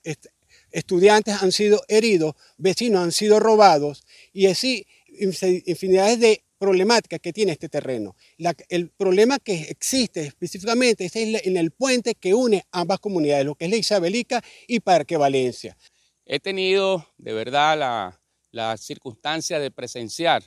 estudiantes 0.71 1.41
han 1.41 1.51
sido 1.51 1.81
heridos, 1.87 2.35
vecinos 2.57 3.03
han 3.03 3.11
sido 3.11 3.39
robados 3.39 4.03
y 4.31 4.45
así 4.45 4.85
infinidades 5.19 6.19
de 6.19 6.43
problemáticas 6.57 7.19
que 7.19 7.33
tiene 7.33 7.51
este 7.51 7.69
terreno. 7.69 8.15
el 8.69 8.89
problema 8.89 9.39
que 9.39 9.61
existe 9.63 10.21
específicamente 10.21 11.05
es 11.05 11.15
en 11.15 11.57
el 11.57 11.71
puente 11.71 12.15
que 12.15 12.33
une 12.33 12.63
ambas 12.71 12.99
comunidades, 12.99 13.45
lo 13.45 13.55
que 13.55 13.65
es 13.65 13.71
la 13.71 13.77
Isabelica 13.77 14.43
y 14.67 14.79
Parque 14.79 15.17
Valencia. 15.17 15.77
He 16.25 16.39
tenido 16.39 17.05
de 17.17 17.33
verdad 17.33 17.77
la, 17.77 18.19
la 18.51 18.77
circunstancia 18.77 19.59
de 19.59 19.69
presenciar 19.69 20.43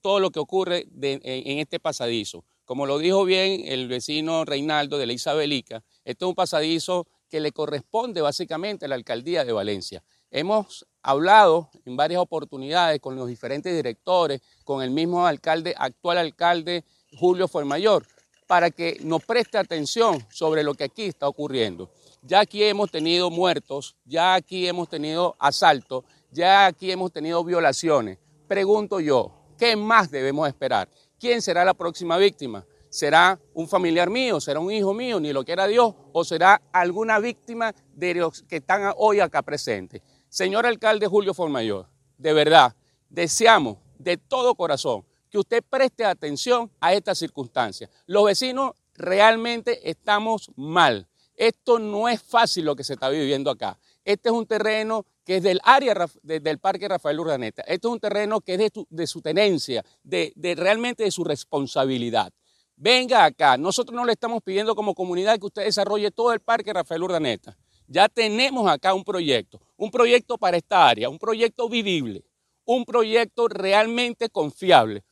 todo 0.00 0.20
lo 0.20 0.30
que 0.30 0.40
ocurre 0.40 0.86
en, 1.00 1.58
este 1.58 1.78
pasadizo. 1.78 2.44
Como 2.64 2.86
lo 2.86 2.98
dijo 2.98 3.24
bien 3.24 3.62
el 3.66 3.88
vecino 3.88 4.44
Reinaldo 4.44 4.96
de 4.98 5.06
la 5.06 5.12
Isabelica, 5.12 5.84
este 6.04 6.24
es 6.24 6.28
un 6.28 6.34
pasadizo 6.34 7.06
que 7.28 7.40
le 7.40 7.52
corresponde 7.52 8.22
básicamente 8.22 8.86
a 8.86 8.88
la 8.88 8.94
alcaldía 8.94 9.44
de 9.44 9.52
Valencia. 9.52 10.02
Hemos 10.36 10.84
hablado 11.00 11.70
en 11.84 11.96
varias 11.96 12.20
oportunidades 12.20 12.98
con 12.98 13.14
los 13.14 13.28
diferentes 13.28 13.72
directores, 13.72 14.40
con 14.64 14.82
el 14.82 14.90
mismo 14.90 15.24
alcalde, 15.28 15.76
actual 15.78 16.18
alcalde 16.18 16.84
Julio 17.16 17.46
Fuermayor, 17.46 18.04
para 18.48 18.72
que 18.72 18.98
nos 19.04 19.24
preste 19.24 19.58
atención 19.58 20.26
sobre 20.30 20.64
lo 20.64 20.74
que 20.74 20.82
aquí 20.82 21.04
está 21.04 21.28
ocurriendo. 21.28 21.88
Ya 22.22 22.40
aquí 22.40 22.64
hemos 22.64 22.90
tenido 22.90 23.30
muertos, 23.30 23.94
ya 24.04 24.34
aquí 24.34 24.66
hemos 24.66 24.88
tenido 24.88 25.36
asaltos, 25.38 26.02
ya 26.32 26.66
aquí 26.66 26.90
hemos 26.90 27.12
tenido 27.12 27.44
violaciones. 27.44 28.18
Pregunto 28.48 28.98
yo, 28.98 29.30
¿qué 29.56 29.76
más 29.76 30.10
debemos 30.10 30.48
esperar? 30.48 30.88
¿Quién 31.20 31.42
será 31.42 31.64
la 31.64 31.74
próxima 31.74 32.16
víctima? 32.16 32.66
¿Será 32.94 33.40
un 33.54 33.66
familiar 33.66 34.08
mío? 34.08 34.40
¿Será 34.40 34.60
un 34.60 34.70
hijo 34.70 34.94
mío? 34.94 35.18
Ni 35.18 35.32
lo 35.32 35.44
quiera 35.44 35.66
Dios. 35.66 35.94
¿O 36.12 36.24
será 36.24 36.62
alguna 36.72 37.18
víctima 37.18 37.74
de 37.92 38.14
los 38.14 38.42
que 38.42 38.58
están 38.58 38.92
hoy 38.96 39.18
acá 39.18 39.42
presentes? 39.42 40.00
Señor 40.34 40.66
alcalde 40.66 41.06
Julio 41.06 41.32
Formayor, 41.32 41.86
de 42.18 42.32
verdad, 42.32 42.74
deseamos 43.08 43.78
de 44.00 44.16
todo 44.16 44.56
corazón 44.56 45.04
que 45.30 45.38
usted 45.38 45.62
preste 45.62 46.04
atención 46.04 46.72
a 46.80 46.92
esta 46.92 47.14
circunstancia. 47.14 47.88
Los 48.06 48.24
vecinos 48.24 48.72
realmente 48.96 49.88
estamos 49.88 50.50
mal. 50.56 51.06
Esto 51.36 51.78
no 51.78 52.08
es 52.08 52.20
fácil 52.20 52.64
lo 52.64 52.74
que 52.74 52.82
se 52.82 52.94
está 52.94 53.10
viviendo 53.10 53.48
acá. 53.48 53.78
Este 54.04 54.30
es 54.30 54.34
un 54.34 54.44
terreno 54.44 55.06
que 55.24 55.36
es 55.36 55.42
del 55.44 55.60
área 55.62 55.94
del 56.24 56.58
Parque 56.58 56.88
Rafael 56.88 57.20
Urdaneta. 57.20 57.62
Este 57.62 57.86
es 57.86 57.92
un 57.92 58.00
terreno 58.00 58.40
que 58.40 58.54
es 58.54 58.72
de, 58.88 59.06
su 59.06 59.22
tenencia, 59.22 59.84
de 60.02 60.32
realmente 60.56 61.04
de 61.04 61.12
su 61.12 61.22
responsabilidad. 61.22 62.32
Venga 62.74 63.24
acá. 63.24 63.56
Nosotros 63.56 63.94
no 63.94 64.04
le 64.04 64.14
estamos 64.14 64.42
pidiendo 64.42 64.74
como 64.74 64.96
comunidad 64.96 65.38
que 65.38 65.46
usted 65.46 65.62
desarrolle 65.62 66.10
todo 66.10 66.32
el 66.32 66.40
Parque 66.40 66.72
Rafael 66.72 67.04
Urdaneta. 67.04 67.56
Ya 67.86 68.08
tenemos 68.08 68.70
acá 68.70 68.94
un 68.94 69.04
proyecto, 69.04 69.60
un 69.76 69.90
proyecto 69.90 70.38
para 70.38 70.56
esta 70.56 70.88
área, 70.88 71.10
un 71.10 71.18
proyecto 71.18 71.68
vivible, 71.68 72.24
un 72.64 72.84
proyecto 72.86 73.46
realmente 73.46 74.30
confiable. 74.30 75.04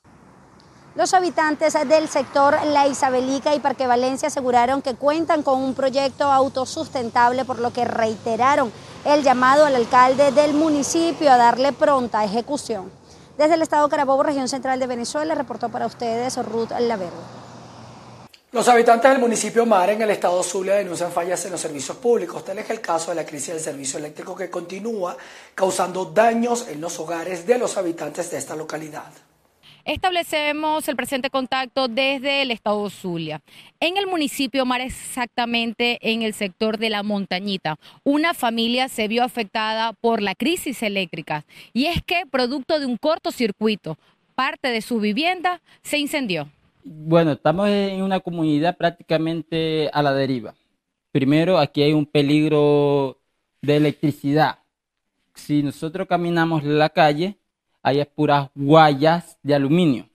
Los 0.95 1.13
habitantes 1.13 1.75
del 1.89 2.09
sector 2.09 2.57
La 2.67 2.87
Isabelica 2.87 3.55
y 3.55 3.61
Parque 3.61 3.87
Valencia 3.87 4.29
aseguraron 4.29 4.81
que 4.83 4.95
cuentan 4.95 5.43
con 5.43 5.63
un 5.63 5.75
proyecto 5.75 6.25
autosustentable, 6.25 7.45
por 7.45 7.59
lo 7.59 7.73
que 7.73 7.85
reiteraron 7.85 8.73
el 9.05 9.23
llamado 9.23 9.67
al 9.67 9.75
alcalde 9.75 10.33
del 10.33 10.55
municipio 10.55 11.31
a 11.31 11.37
darle 11.37 11.73
pronta 11.73 12.25
ejecución. 12.25 12.91
Desde 13.37 13.55
el 13.55 13.63
estado 13.63 13.89
Carabobo, 13.89 14.23
región 14.23 14.49
central 14.49 14.81
de 14.81 14.87
Venezuela, 14.87 15.35
reportó 15.35 15.71
para 15.71 15.87
ustedes 15.87 16.37
Ruth 16.47 16.71
Lavero. 16.79 17.42
Los 18.53 18.69
habitantes 18.69 19.11
del 19.11 19.19
municipio 19.19 19.65
Mar 19.65 19.89
en 19.89 20.03
el 20.03 20.11
estado 20.11 20.43
Zulia 20.43 20.75
denuncian 20.75 21.11
fallas 21.11 21.43
en 21.47 21.53
los 21.53 21.61
servicios 21.63 21.97
públicos. 21.97 22.45
Tal 22.45 22.59
es 22.59 22.69
el 22.69 22.83
caso 22.83 23.11
de 23.11 23.15
la 23.15 23.25
crisis 23.25 23.55
del 23.55 23.61
servicio 23.61 23.99
eléctrico 23.99 24.37
que 24.37 24.51
continúa 24.51 25.17
causando 25.55 26.05
daños 26.05 26.69
en 26.69 26.79
los 26.79 27.01
hogares 27.01 27.47
de 27.47 27.57
los 27.57 27.79
habitantes 27.79 28.31
de 28.31 28.37
esta 28.37 28.55
localidad. 28.55 29.11
Establecemos 29.87 30.87
el 30.87 30.97
presente 30.97 31.31
contacto 31.31 31.89
desde 31.89 32.43
el 32.43 32.51
estado 32.51 32.91
Zulia. 32.91 33.41
En 33.81 33.97
el 33.97 34.07
municipio 34.07 34.67
Mar, 34.67 34.83
exactamente 34.83 35.99
en 36.03 36.21
el 36.21 36.35
sector 36.35 36.77
de 36.77 36.91
la 36.91 37.03
montañita, 37.03 37.77
una 38.05 38.35
familia 38.35 38.91
se 38.91 39.09
vio 39.09 39.25
afectada 39.25 39.95
por 39.95 40.21
la 40.21 40.35
crisis 40.35 40.83
eléctrica. 40.83 41.47
Y 41.73 41.87
es 41.87 42.03
que, 42.03 42.27
producto 42.31 42.79
de 42.79 42.85
un 42.85 42.99
cortocircuito, 42.99 43.97
parte 44.35 44.69
de 44.69 44.83
su 44.83 45.01
vivienda 45.01 45.63
se 45.83 45.97
incendió. 45.97 46.51
Bueno, 46.85 47.33
estamos 47.33 47.69
en 47.69 48.03
una 48.03 48.19
comunidad 48.19 48.77
prácticamente 48.77 49.89
a 49.93 50.03
la 50.03 50.13
deriva. 50.13 50.55
Primero, 51.13 51.59
aquí 51.59 51.83
hay 51.83 51.93
un 51.93 52.07
peligro 52.07 53.21
de 53.61 53.77
electricidad. 53.77 54.59
Si 55.35 55.63
nosotros 55.63 56.09
caminamos 56.09 56.65
la 56.65 56.89
calle, 56.89 57.39
hay 57.83 58.05
puras 58.05 58.51
guayas 58.55 59.39
de 59.43 59.55
aluminio, 59.55 60.09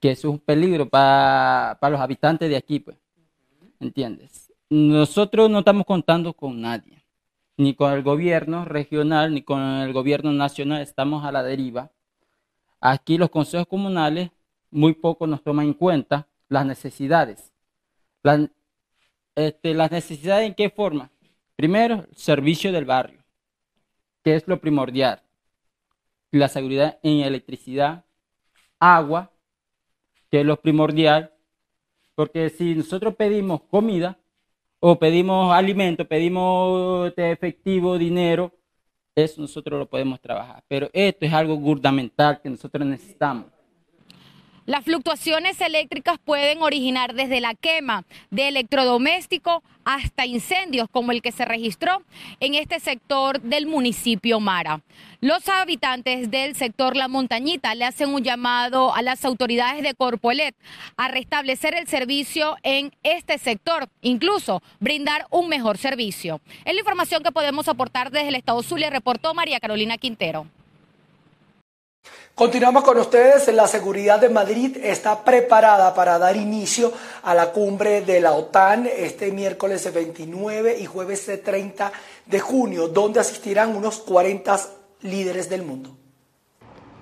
que 0.00 0.12
eso 0.12 0.28
es 0.28 0.32
un 0.34 0.38
peligro 0.38 0.88
para, 0.88 1.78
los 1.90 2.00
habitantes 2.00 2.48
de 2.48 2.56
aquí, 2.56 2.80
pues. 2.80 2.96
¿Entiendes? 3.78 4.52
Nosotros 4.70 5.50
no 5.50 5.60
estamos 5.60 5.84
contando 5.84 6.32
con 6.32 6.60
nadie, 6.60 7.04
ni 7.56 7.74
con 7.74 7.92
el 7.92 8.02
gobierno 8.02 8.64
regional, 8.64 9.34
ni 9.34 9.42
con 9.42 9.60
el 9.60 9.92
gobierno 9.92 10.32
nacional, 10.32 10.80
estamos 10.80 11.24
a 11.24 11.32
la 11.32 11.42
deriva. 11.42 11.90
Aquí 12.80 13.18
los 13.18 13.30
consejos 13.30 13.66
comunales 13.66 14.30
muy 14.70 14.94
poco 14.94 15.26
nos 15.26 15.42
toman 15.42 15.66
en 15.66 15.74
cuenta 15.74 16.26
las 16.48 16.66
necesidades. 16.66 17.52
Este, 19.34 19.74
las 19.74 19.90
necesidades 19.90 20.46
en 20.46 20.54
qué 20.54 20.70
forma? 20.70 21.10
Primero, 21.56 22.06
el 22.10 22.16
servicio 22.16 22.72
del 22.72 22.84
barrio, 22.84 23.22
que 24.22 24.34
es 24.34 24.46
lo 24.48 24.60
primordial. 24.60 25.22
La 26.30 26.48
seguridad 26.48 26.98
en 27.02 27.20
electricidad, 27.20 28.04
agua, 28.78 29.30
que 30.30 30.40
es 30.40 30.46
lo 30.46 30.60
primordial, 30.60 31.32
porque 32.14 32.50
si 32.50 32.74
nosotros 32.74 33.14
pedimos 33.14 33.62
comida 33.62 34.18
o 34.80 34.98
pedimos 34.98 35.52
alimento, 35.54 36.06
pedimos 36.06 37.12
efectivo, 37.16 37.96
dinero, 37.96 38.52
eso 39.14 39.40
nosotros 39.40 39.78
lo 39.78 39.88
podemos 39.88 40.20
trabajar. 40.20 40.62
Pero 40.68 40.90
esto 40.92 41.24
es 41.24 41.32
algo 41.32 41.56
gubernamental 41.56 42.40
que 42.40 42.50
nosotros 42.50 42.86
necesitamos. 42.86 43.57
Las 44.68 44.84
fluctuaciones 44.84 45.58
eléctricas 45.62 46.18
pueden 46.22 46.60
originar 46.60 47.14
desde 47.14 47.40
la 47.40 47.54
quema 47.54 48.04
de 48.30 48.48
electrodoméstico 48.48 49.62
hasta 49.86 50.26
incendios 50.26 50.90
como 50.90 51.10
el 51.10 51.22
que 51.22 51.32
se 51.32 51.46
registró 51.46 52.02
en 52.38 52.54
este 52.54 52.78
sector 52.78 53.40
del 53.40 53.66
municipio 53.66 54.40
Mara. 54.40 54.82
Los 55.22 55.48
habitantes 55.48 56.30
del 56.30 56.54
sector 56.54 56.96
La 56.96 57.08
Montañita 57.08 57.74
le 57.74 57.86
hacen 57.86 58.10
un 58.10 58.22
llamado 58.22 58.94
a 58.94 59.00
las 59.00 59.24
autoridades 59.24 59.82
de 59.82 59.94
Corpoelet 59.94 60.54
a 60.98 61.08
restablecer 61.08 61.74
el 61.74 61.88
servicio 61.88 62.58
en 62.62 62.92
este 63.02 63.38
sector, 63.38 63.88
incluso 64.02 64.62
brindar 64.80 65.26
un 65.30 65.48
mejor 65.48 65.78
servicio. 65.78 66.42
Es 66.66 66.74
la 66.74 66.80
información 66.80 67.22
que 67.22 67.32
podemos 67.32 67.68
aportar 67.68 68.10
desde 68.10 68.28
el 68.28 68.34
Estado 68.34 68.62
Zulia, 68.62 68.90
reportó 68.90 69.32
María 69.32 69.60
Carolina 69.60 69.96
Quintero. 69.96 70.46
Continuamos 72.38 72.84
con 72.84 72.96
ustedes. 72.98 73.52
La 73.52 73.66
seguridad 73.66 74.20
de 74.20 74.28
Madrid 74.28 74.76
está 74.80 75.24
preparada 75.24 75.92
para 75.92 76.20
dar 76.20 76.36
inicio 76.36 76.92
a 77.24 77.34
la 77.34 77.50
cumbre 77.50 78.02
de 78.02 78.20
la 78.20 78.32
OTAN 78.34 78.86
este 78.86 79.32
miércoles 79.32 79.92
29 79.92 80.78
y 80.78 80.86
jueves 80.86 81.28
30 81.42 81.90
de 82.26 82.38
junio, 82.38 82.86
donde 82.86 83.18
asistirán 83.18 83.74
unos 83.74 83.98
40 83.98 84.56
líderes 85.00 85.48
del 85.48 85.62
mundo. 85.62 85.96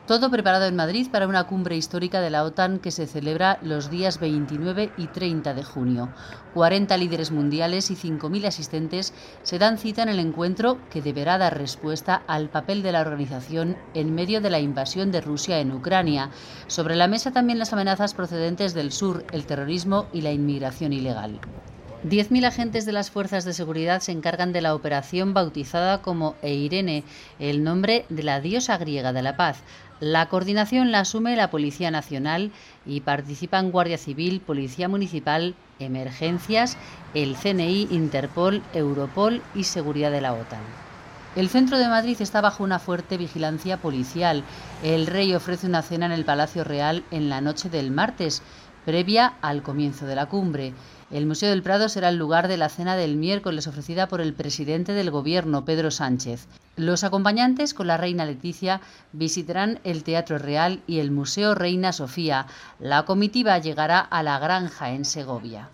Todo 0.07 0.31
preparado 0.31 0.67
en 0.67 0.77
Madrid 0.77 1.09
para 1.11 1.27
una 1.27 1.49
cumbre 1.49 1.77
histórica 1.77 2.21
de 2.21 2.31
la 2.31 2.45
OTAN 2.45 2.79
que 2.79 2.93
se 2.93 3.09
celebra 3.09 3.59
los 3.61 3.91
días 3.91 4.21
29 4.21 4.93
y 4.97 5.09
30 5.09 5.53
de 5.53 5.65
junio. 5.65 6.11
40 6.55 6.97
líderes 6.97 7.33
mundiales 7.33 7.91
y 7.91 7.97
5.000 7.97 8.47
asistentes 8.47 9.13
se 9.43 9.59
dan 9.59 9.79
cita 9.79 10.05
en 10.05 10.09
el 10.09 10.21
encuentro 10.21 10.79
que 10.93 11.03
deberá 11.03 11.39
dar 11.39 11.59
respuesta 11.59 12.23
al 12.29 12.51
papel 12.51 12.85
de 12.85 12.93
la 12.93 13.01
organización 13.01 13.77
en 13.95 14.15
medio 14.15 14.41
de 14.41 14.51
la 14.51 14.61
invasión 14.61 15.11
de 15.11 15.23
Rusia 15.23 15.59
en 15.59 15.73
Ucrania. 15.73 16.31
Sobre 16.69 16.95
la 16.95 17.09
mesa 17.09 17.33
también 17.33 17.59
las 17.59 17.73
amenazas 17.73 18.15
procedentes 18.15 18.75
del 18.75 18.93
sur, 18.93 19.25
el 19.33 19.45
terrorismo 19.45 20.07
y 20.13 20.21
la 20.21 20.31
inmigración 20.31 20.93
ilegal. 20.93 21.41
10.000 22.05 22.45
agentes 22.47 22.87
de 22.87 22.93
las 22.93 23.11
fuerzas 23.11 23.45
de 23.45 23.53
seguridad 23.53 24.01
se 24.01 24.13
encargan 24.13 24.53
de 24.53 24.61
la 24.61 24.77
operación 24.77 25.35
bautizada 25.35 26.03
como 26.03 26.37
Eirene, 26.41 27.03
el 27.41 27.65
nombre 27.65 28.05
de 28.11 28.23
la 28.23 28.41
diosa 28.41 28.77
griega 28.79 29.13
de 29.13 29.23
la 29.23 29.37
paz. 29.37 29.63
La 30.01 30.29
coordinación 30.29 30.93
la 30.93 31.01
asume 31.01 31.37
la 31.37 31.51
Policía 31.51 31.91
Nacional 31.91 32.53
y 32.85 33.01
participan 33.01 33.71
Guardia 33.71 33.97
Civil, 33.97 34.41
Policía 34.41 34.91
Municipal, 34.91 35.55
Emergencias, 35.79 36.77
el 37.15 37.35
CNI, 37.35 37.89
Interpol, 37.91 38.63
Europol 38.75 39.41
y 39.55 39.65
Seguridad 39.65 40.11
de 40.11 40.21
la 40.21 40.35
OTAN. 40.35 40.61
El 41.35 41.49
centro 41.49 41.79
de 41.79 41.89
Madrid 41.89 42.17
está 42.21 42.43
bajo 42.43 42.63
una 42.63 42.79
fuerte 42.79 43.17
vigilancia 43.17 43.79
policial. 43.79 44.43
El 44.83 45.07
rey 45.07 45.35
ofrece 45.35 45.67
una 45.67 45.83
cena 45.83 46.07
en 46.07 46.13
el 46.13 46.25
Palacio 46.27 46.63
Real 46.63 47.03
en 47.11 47.31
la 47.31 47.41
noche 47.41 47.71
del 47.71 47.91
martes, 47.91 48.43
previa 48.87 49.35
al 49.43 49.65
comienzo 49.65 50.07
de 50.07 50.15
la 50.15 50.27
cumbre. 50.27 50.73
El 51.11 51.27
Museo 51.27 51.51
del 51.51 51.63
Prado 51.63 51.89
será 51.89 52.09
el 52.09 52.17
lugar 52.17 52.47
de 52.47 52.57
la 52.57 52.69
cena 52.69 52.97
del 52.97 53.17
miércoles 53.17 53.67
ofrecida 53.67 54.07
por 54.07 54.21
el 54.21 54.33
presidente 54.33 54.93
del 54.93 55.11
Gobierno, 55.11 55.65
Pedro 55.65 55.91
Sánchez. 55.91 56.47
Los 56.77 57.03
acompañantes 57.03 57.75
con 57.75 57.89
la 57.89 57.97
reina 57.97 58.25
Leticia 58.25 58.81
visitarán 59.13 59.81
el 59.83 60.05
Teatro 60.05 60.39
Real 60.39 60.83
y 60.87 61.01
el 61.01 61.11
Museo 61.11 61.57
Reina 61.57 61.93
Sofía. 61.93 62.47
La 62.79 63.05
comitiva 63.05 63.59
llegará 63.59 63.99
a 63.99 64.23
la 64.23 64.39
Granja 64.39 64.91
en 64.91 65.05
Segovia. 65.05 65.69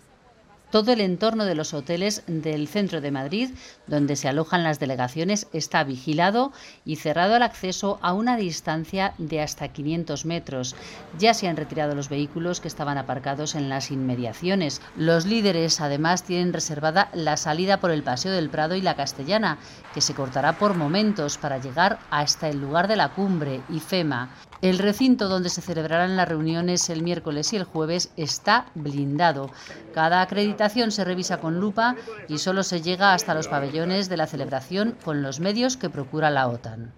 Todo 0.73 0.91
el 0.91 1.01
entorno 1.01 1.45
de 1.45 1.53
los 1.53 1.75
hoteles 1.75 2.23
del 2.25 2.67
centro 2.67 2.99
de 2.99 3.11
Madrid, 3.11 3.51
donde 3.85 4.15
se 4.15 4.27
alojan 4.27 4.63
las 4.63 4.79
delegaciones, 4.79 5.45
está 5.53 5.83
vigilado 5.83 6.51
y 6.83 6.95
cerrado 6.95 7.35
al 7.35 7.43
acceso 7.43 7.99
a 8.01 8.13
una 8.13 8.37
distancia 8.37 9.13
de 9.19 9.39
hasta 9.39 9.67
500 9.67 10.25
metros. 10.25 10.75
Ya 11.19 11.35
se 11.35 11.47
han 11.47 11.57
retirado 11.57 11.93
los 11.93 12.09
vehículos 12.09 12.59
que 12.59 12.69
estaban 12.69 12.97
aparcados 12.97 13.53
en 13.53 13.69
las 13.69 13.91
inmediaciones. 13.91 14.81
Los 14.97 15.27
líderes 15.27 15.79
además 15.79 16.23
tienen 16.23 16.53
reservada 16.53 17.11
la 17.13 17.37
salida 17.37 17.79
por 17.79 17.91
el 17.91 18.01
Paseo 18.01 18.31
del 18.31 18.49
Prado 18.49 18.73
y 18.73 18.81
la 18.81 18.95
Castellana, 18.95 19.59
que 19.93 20.01
se 20.01 20.15
cortará 20.15 20.57
por 20.57 20.73
momentos 20.73 21.37
para 21.37 21.59
llegar 21.59 21.99
hasta 22.09 22.49
el 22.49 22.59
lugar 22.59 22.87
de 22.87 22.95
la 22.95 23.09
cumbre, 23.09 23.61
IFEMA. 23.69 24.31
El 24.63 24.77
recinto 24.79 25.27
donde 25.27 25.49
se 25.49 25.59
celebrarán 25.59 26.15
las 26.15 26.29
reuniones 26.29 26.89
el 26.89 27.03
miércoles 27.03 27.51
y 27.51 27.57
el 27.57 27.65
jueves 27.65 28.13
está 28.15 28.67
blindado. 28.75 29.51
Cada 29.93 30.21
acreditación 30.21 30.93
se 30.93 31.03
revisa 31.03 31.41
con 31.41 31.59
lupa 31.59 31.97
y 32.29 32.37
solo 32.37 32.63
se 32.63 32.81
llega 32.81 33.13
hasta 33.13 33.33
los 33.33 33.49
pabellones 33.49 34.07
de 34.07 34.15
la 34.15 34.25
celebración 34.25 34.95
con 35.03 35.21
los 35.21 35.41
medios 35.41 35.75
que 35.75 35.89
procura 35.89 36.29
la 36.29 36.47
OTAN. 36.47 36.93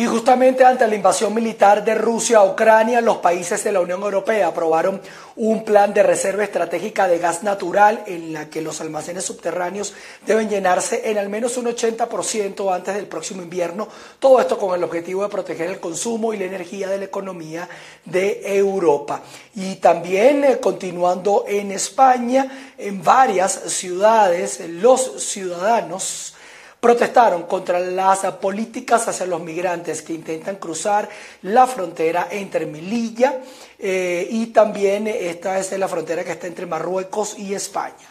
Y 0.00 0.06
justamente 0.06 0.64
ante 0.64 0.86
la 0.86 0.94
invasión 0.94 1.34
militar 1.34 1.84
de 1.84 1.94
Rusia 1.94 2.38
a 2.38 2.44
Ucrania, 2.44 3.02
los 3.02 3.18
países 3.18 3.62
de 3.62 3.70
la 3.70 3.80
Unión 3.80 4.00
Europea 4.00 4.46
aprobaron 4.46 4.98
un 5.36 5.62
plan 5.62 5.92
de 5.92 6.02
reserva 6.02 6.42
estratégica 6.42 7.06
de 7.06 7.18
gas 7.18 7.42
natural 7.42 8.04
en 8.06 8.32
la 8.32 8.48
que 8.48 8.62
los 8.62 8.80
almacenes 8.80 9.26
subterráneos 9.26 9.92
deben 10.24 10.48
llenarse 10.48 11.10
en 11.10 11.18
al 11.18 11.28
menos 11.28 11.58
un 11.58 11.66
80% 11.66 12.74
antes 12.74 12.94
del 12.94 13.08
próximo 13.08 13.42
invierno. 13.42 13.88
Todo 14.18 14.40
esto 14.40 14.56
con 14.56 14.74
el 14.74 14.82
objetivo 14.82 15.22
de 15.22 15.28
proteger 15.28 15.68
el 15.68 15.80
consumo 15.80 16.32
y 16.32 16.38
la 16.38 16.46
energía 16.46 16.88
de 16.88 16.96
la 16.96 17.04
economía 17.04 17.68
de 18.06 18.40
Europa. 18.56 19.20
Y 19.54 19.74
también, 19.76 20.44
eh, 20.44 20.60
continuando 20.60 21.44
en 21.46 21.72
España, 21.72 22.72
en 22.78 23.04
varias 23.04 23.52
ciudades, 23.66 24.60
los 24.66 25.22
ciudadanos 25.22 26.36
protestaron 26.80 27.42
contra 27.42 27.78
las 27.78 28.20
políticas 28.40 29.06
hacia 29.06 29.26
los 29.26 29.40
migrantes 29.42 30.02
que 30.02 30.14
intentan 30.14 30.56
cruzar 30.56 31.08
la 31.42 31.66
frontera 31.66 32.28
entre 32.30 32.66
Melilla 32.66 33.40
eh, 33.78 34.26
y 34.30 34.46
también 34.46 35.06
esta 35.06 35.58
es 35.58 35.78
la 35.78 35.88
frontera 35.88 36.24
que 36.24 36.32
está 36.32 36.46
entre 36.46 36.66
Marruecos 36.66 37.38
y 37.38 37.54
España. 37.54 38.08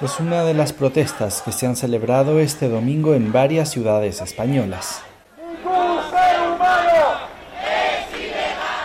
Es 0.00 0.18
una 0.18 0.44
de 0.44 0.54
las 0.54 0.72
protestas 0.72 1.42
que 1.42 1.52
se 1.52 1.66
han 1.66 1.76
celebrado 1.76 2.40
este 2.40 2.70
domingo 2.70 3.14
en 3.14 3.32
varias 3.32 3.70
ciudades 3.70 4.22
españolas. 4.22 5.02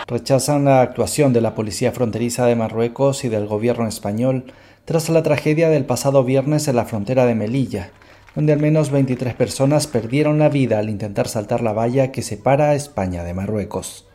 Rechazan 0.06 0.64
la 0.64 0.82
actuación 0.82 1.32
de 1.32 1.40
la 1.40 1.54
Policía 1.54 1.92
Fronteriza 1.92 2.46
de 2.46 2.54
Marruecos 2.56 3.24
y 3.24 3.28
del 3.28 3.46
gobierno 3.46 3.88
español 3.88 4.44
tras 4.84 5.08
la 5.08 5.22
tragedia 5.22 5.68
del 5.68 5.84
pasado 5.84 6.22
viernes 6.22 6.68
en 6.68 6.76
la 6.76 6.84
frontera 6.84 7.26
de 7.26 7.34
Melilla, 7.34 7.90
donde 8.36 8.52
al 8.52 8.60
menos 8.60 8.90
23 8.90 9.34
personas 9.34 9.86
perdieron 9.86 10.38
la 10.38 10.48
vida 10.48 10.78
al 10.78 10.90
intentar 10.90 11.26
saltar 11.26 11.60
la 11.60 11.72
valla 11.72 12.12
que 12.12 12.22
separa 12.22 12.70
a 12.70 12.74
España 12.74 13.24
de 13.24 13.34
Marruecos, 13.34 14.06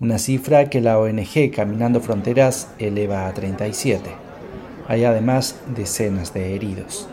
una 0.00 0.18
cifra 0.18 0.70
que 0.70 0.80
la 0.80 0.98
ONG 0.98 1.50
Caminando 1.54 2.00
Fronteras 2.00 2.68
eleva 2.78 3.26
a 3.26 3.34
37. 3.34 4.10
Hay 4.86 5.04
además 5.04 5.56
decenas 5.74 6.32
de 6.32 6.54
heridos. 6.54 7.08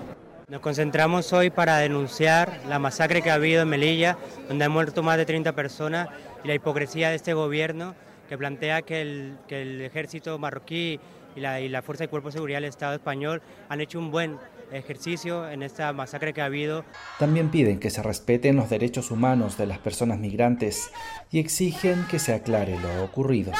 Nos 0.47 0.61
concentramos 0.61 1.33
hoy 1.33 1.49
para 1.49 1.79
denunciar 1.79 2.61
la 2.69 2.77
masacre 2.77 3.23
que 3.23 3.31
ha 3.31 3.33
habido 3.33 3.63
en 3.63 3.67
Melilla, 3.67 4.15
donde 4.47 4.65
han 4.65 4.71
muerto 4.71 5.01
más 5.01 5.17
de 5.17 5.25
30 5.25 5.53
personas 5.53 6.07
y 6.43 6.47
la 6.47 6.53
hipocresía 6.53 7.09
de 7.09 7.15
este 7.15 7.33
gobierno 7.33 7.95
que 8.29 8.37
plantea 8.37 8.83
que 8.83 9.01
el, 9.01 9.81
ejército 9.81 10.37
marroquí 10.37 10.99
y 11.35 11.39
la, 11.39 11.81
Fuerza 11.81 12.03
de 12.03 12.09
Cuerpo 12.09 12.27
de 12.27 12.33
Seguridad 12.33 12.57
del 12.57 12.69
Estado 12.69 12.93
español 12.93 13.41
han 13.69 13.81
hecho 13.81 13.97
un 13.97 14.11
buen 14.11 14.37
ejercicio 14.71 15.49
en 15.49 15.63
esta 15.63 15.91
masacre 15.93 16.31
que 16.31 16.41
ha 16.41 16.45
habido. 16.45 16.85
También 17.17 17.49
piden 17.49 17.79
que 17.79 17.89
se 17.89 18.03
respeten 18.03 18.55
los 18.55 18.69
derechos 18.69 19.09
humanos 19.09 19.57
de 19.57 19.65
las 19.65 19.79
personas 19.79 20.19
migrantes 20.19 20.91
y 21.31 21.39
exigen 21.39 22.05
que 22.05 22.19
se 22.19 22.35
aclare 22.35 22.79
lo 22.79 23.03
ocurrido. 23.03 23.51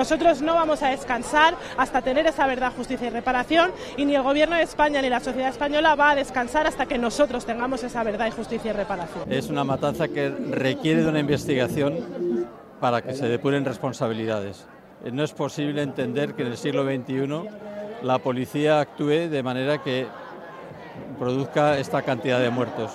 Nosotros 0.00 0.40
no 0.40 0.54
vamos 0.54 0.82
a 0.82 0.88
descansar 0.88 1.54
hasta 1.76 2.00
tener 2.00 2.26
esa 2.26 2.46
verdad, 2.46 2.72
justicia 2.74 3.08
y 3.08 3.10
reparación 3.10 3.70
y 3.98 4.06
ni 4.06 4.14
el 4.14 4.22
gobierno 4.22 4.56
de 4.56 4.62
España 4.62 5.02
ni 5.02 5.10
la 5.10 5.20
sociedad 5.20 5.50
española 5.50 5.94
va 5.94 6.12
a 6.12 6.14
descansar 6.14 6.66
hasta 6.66 6.86
que 6.86 6.96
nosotros 6.96 7.44
tengamos 7.44 7.84
esa 7.84 8.02
verdad 8.02 8.26
y 8.26 8.30
justicia 8.30 8.70
y 8.70 8.72
reparación. 8.72 9.30
Es 9.30 9.50
una 9.50 9.62
matanza 9.62 10.08
que 10.08 10.30
requiere 10.30 11.02
de 11.02 11.08
una 11.10 11.18
investigación 11.18 11.98
para 12.80 13.02
que 13.02 13.12
se 13.12 13.28
depuren 13.28 13.62
responsabilidades. 13.66 14.66
No 15.12 15.22
es 15.22 15.34
posible 15.34 15.82
entender 15.82 16.32
que 16.32 16.44
en 16.44 16.48
el 16.48 16.56
siglo 16.56 16.82
XXI 16.82 17.50
la 18.02 18.20
policía 18.20 18.80
actúe 18.80 19.28
de 19.28 19.42
manera 19.42 19.82
que 19.82 20.06
produzca 21.18 21.78
esta 21.78 22.00
cantidad 22.00 22.40
de 22.40 22.48
muertos. 22.48 22.92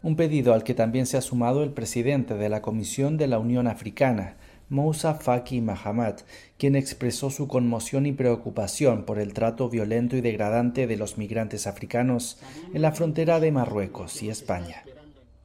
Un 0.00 0.16
pedido 0.16 0.54
al 0.54 0.64
que 0.64 0.72
también 0.72 1.04
se 1.04 1.18
ha 1.18 1.20
sumado 1.20 1.62
el 1.62 1.72
presidente 1.72 2.32
de 2.32 2.48
la 2.48 2.62
Comisión 2.62 3.18
de 3.18 3.26
la 3.26 3.38
Unión 3.38 3.66
Africana, 3.66 4.36
Moussa 4.68 5.14
Faki 5.14 5.60
Mahamat, 5.60 6.22
quien 6.58 6.74
expresó 6.74 7.30
su 7.30 7.48
conmoción 7.48 8.06
y 8.06 8.12
preocupación 8.12 9.04
por 9.04 9.18
el 9.18 9.32
trato 9.32 9.68
violento 9.68 10.16
y 10.16 10.20
degradante 10.20 10.86
de 10.86 10.96
los 10.96 11.18
migrantes 11.18 11.66
africanos 11.66 12.38
en 12.72 12.82
la 12.82 12.92
frontera 12.92 13.40
de 13.40 13.52
Marruecos 13.52 14.22
y 14.22 14.30
España. 14.30 14.84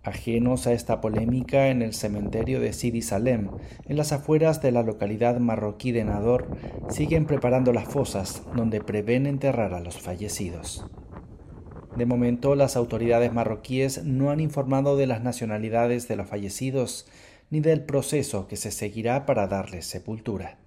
Ajenos 0.04 0.66
a 0.66 0.74
esta 0.74 1.00
polémica, 1.00 1.68
en 1.68 1.84
el 1.84 1.94
cementerio 1.94 2.60
de 2.60 2.74
Sidi 2.74 3.04
Salem, 3.04 3.50
en 3.88 3.98
las 3.98 4.12
afueras 4.12 4.60
de 4.62 4.72
la 4.72 4.82
localidad 4.82 5.40
marroquí 5.40 5.92
de 5.92 6.04
Nador, 6.04 6.48
siguen 6.90 7.26
preparando 7.26 7.72
las 7.72 7.88
fosas 7.88 8.42
donde 8.56 8.82
prevén 8.82 9.28
enterrar 9.28 9.76
a 9.76 9.80
los 9.80 10.00
fallecidos. 10.00 10.88
De 11.96 12.08
momento, 12.08 12.56
las 12.56 12.78
autoridades 12.78 13.32
marroquíes 13.32 14.04
no 14.04 14.32
han 14.32 14.40
informado 14.40 14.98
de 14.98 15.06
las 15.06 15.22
nacionalidades 15.22 16.08
de 16.08 16.16
los 16.16 16.28
fallecidos 16.28 17.06
ni 17.52 17.60
del 17.60 17.84
proceso 17.84 18.48
que 18.48 18.56
se 18.56 18.72
seguirá 18.72 19.28
para 19.28 19.46
darles 19.46 19.86
sepultura. 19.86 20.61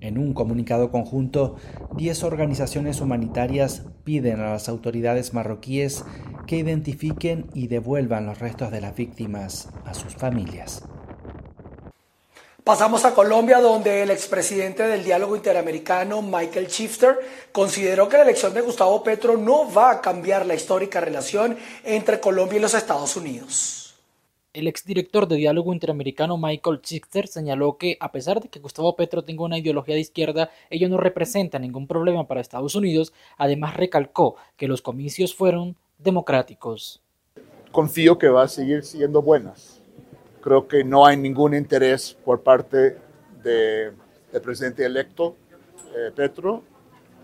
En 0.00 0.18
un 0.18 0.34
comunicado 0.34 0.90
conjunto, 0.90 1.56
10 1.96 2.24
organizaciones 2.24 3.00
humanitarias 3.00 3.82
piden 4.04 4.40
a 4.40 4.50
las 4.50 4.68
autoridades 4.68 5.32
marroquíes 5.32 6.04
que 6.46 6.56
identifiquen 6.56 7.46
y 7.54 7.68
devuelvan 7.68 8.26
los 8.26 8.38
restos 8.38 8.70
de 8.70 8.80
las 8.80 8.94
víctimas 8.94 9.68
a 9.84 9.94
sus 9.94 10.14
familias. 10.14 10.82
Pasamos 12.64 13.04
a 13.04 13.14
Colombia, 13.14 13.60
donde 13.60 14.02
el 14.02 14.10
expresidente 14.10 14.84
del 14.84 15.04
diálogo 15.04 15.36
interamericano, 15.36 16.22
Michael 16.22 16.66
Shifter, 16.66 17.18
consideró 17.52 18.08
que 18.08 18.16
la 18.16 18.22
elección 18.22 18.54
de 18.54 18.62
Gustavo 18.62 19.02
Petro 19.02 19.36
no 19.36 19.70
va 19.70 19.90
a 19.90 20.00
cambiar 20.00 20.46
la 20.46 20.54
histórica 20.54 20.98
relación 20.98 21.58
entre 21.84 22.20
Colombia 22.20 22.56
y 22.56 22.62
los 22.62 22.72
Estados 22.72 23.16
Unidos. 23.16 23.83
El 24.54 24.68
exdirector 24.68 25.26
de 25.26 25.34
Diálogo 25.34 25.72
Interamericano 25.72 26.38
Michael 26.38 26.78
Schichter 26.78 27.26
señaló 27.26 27.76
que, 27.76 27.96
a 27.98 28.12
pesar 28.12 28.40
de 28.40 28.48
que 28.48 28.60
Gustavo 28.60 28.94
Petro 28.94 29.24
tenga 29.24 29.42
una 29.42 29.58
ideología 29.58 29.96
de 29.96 30.00
izquierda, 30.00 30.48
ello 30.70 30.88
no 30.88 30.96
representa 30.96 31.58
ningún 31.58 31.88
problema 31.88 32.28
para 32.28 32.40
Estados 32.40 32.76
Unidos. 32.76 33.12
Además, 33.36 33.76
recalcó 33.76 34.36
que 34.56 34.68
los 34.68 34.80
comicios 34.80 35.34
fueron 35.34 35.74
democráticos. 35.98 37.02
Confío 37.72 38.16
que 38.16 38.28
va 38.28 38.44
a 38.44 38.48
seguir 38.48 38.84
siendo 38.84 39.22
buenas. 39.22 39.82
Creo 40.40 40.68
que 40.68 40.84
no 40.84 41.04
hay 41.04 41.16
ningún 41.16 41.52
interés 41.52 42.16
por 42.24 42.44
parte 42.44 42.96
del 43.42 43.96
presidente 44.40 44.86
electo 44.86 45.34
eh, 45.96 46.12
Petro 46.14 46.62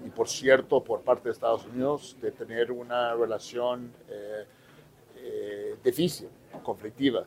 y, 0.05 0.11
por 0.11 0.29
cierto, 0.29 0.83
por 0.83 1.03
parte 1.03 1.29
de 1.29 1.35
Estados 1.35 1.64
Unidos 1.64 2.16
de 2.21 2.33
tener 2.33 2.73
una 2.73 3.14
relación 3.14 3.93
eh, 4.09 4.45
eh, 5.14 5.77
difícil 5.85 6.29
conflictiva. 6.62 7.25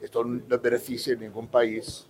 Esto 0.00 0.24
no 0.24 0.58
beneficia 0.58 1.14
a 1.14 1.16
ningún 1.16 1.48
país 1.48 2.06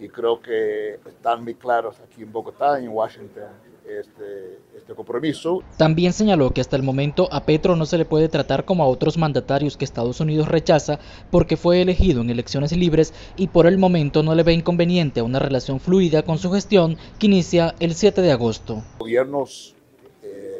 y 0.00 0.08
creo 0.08 0.40
que 0.40 0.94
están 1.06 1.44
muy 1.44 1.54
claros 1.54 2.00
aquí 2.00 2.22
en 2.22 2.32
Bogotá 2.32 2.80
y 2.80 2.84
en 2.84 2.90
Washington 2.90 3.44
este, 3.86 4.58
este 4.76 4.94
compromiso. 4.94 5.62
También 5.76 6.12
señaló 6.12 6.50
que 6.50 6.60
hasta 6.60 6.76
el 6.76 6.82
momento 6.82 7.28
a 7.32 7.44
Petro 7.44 7.76
no 7.76 7.86
se 7.86 7.98
le 7.98 8.04
puede 8.04 8.28
tratar 8.28 8.64
como 8.64 8.82
a 8.82 8.86
otros 8.86 9.18
mandatarios 9.18 9.76
que 9.76 9.84
Estados 9.84 10.20
Unidos 10.20 10.48
rechaza 10.48 10.98
porque 11.30 11.56
fue 11.56 11.82
elegido 11.82 12.20
en 12.20 12.30
elecciones 12.30 12.76
libres 12.76 13.12
y 13.36 13.48
por 13.48 13.66
el 13.66 13.78
momento 13.78 14.22
no 14.22 14.34
le 14.34 14.42
ve 14.42 14.52
inconveniente 14.52 15.20
a 15.20 15.24
una 15.24 15.38
relación 15.38 15.80
fluida 15.80 16.22
con 16.22 16.38
su 16.38 16.50
gestión 16.52 16.96
que 17.18 17.26
inicia 17.26 17.74
el 17.80 17.94
7 17.94 18.22
de 18.22 18.32
agosto. 18.32 18.82
Gobiernos 18.98 19.74
eh, 20.22 20.51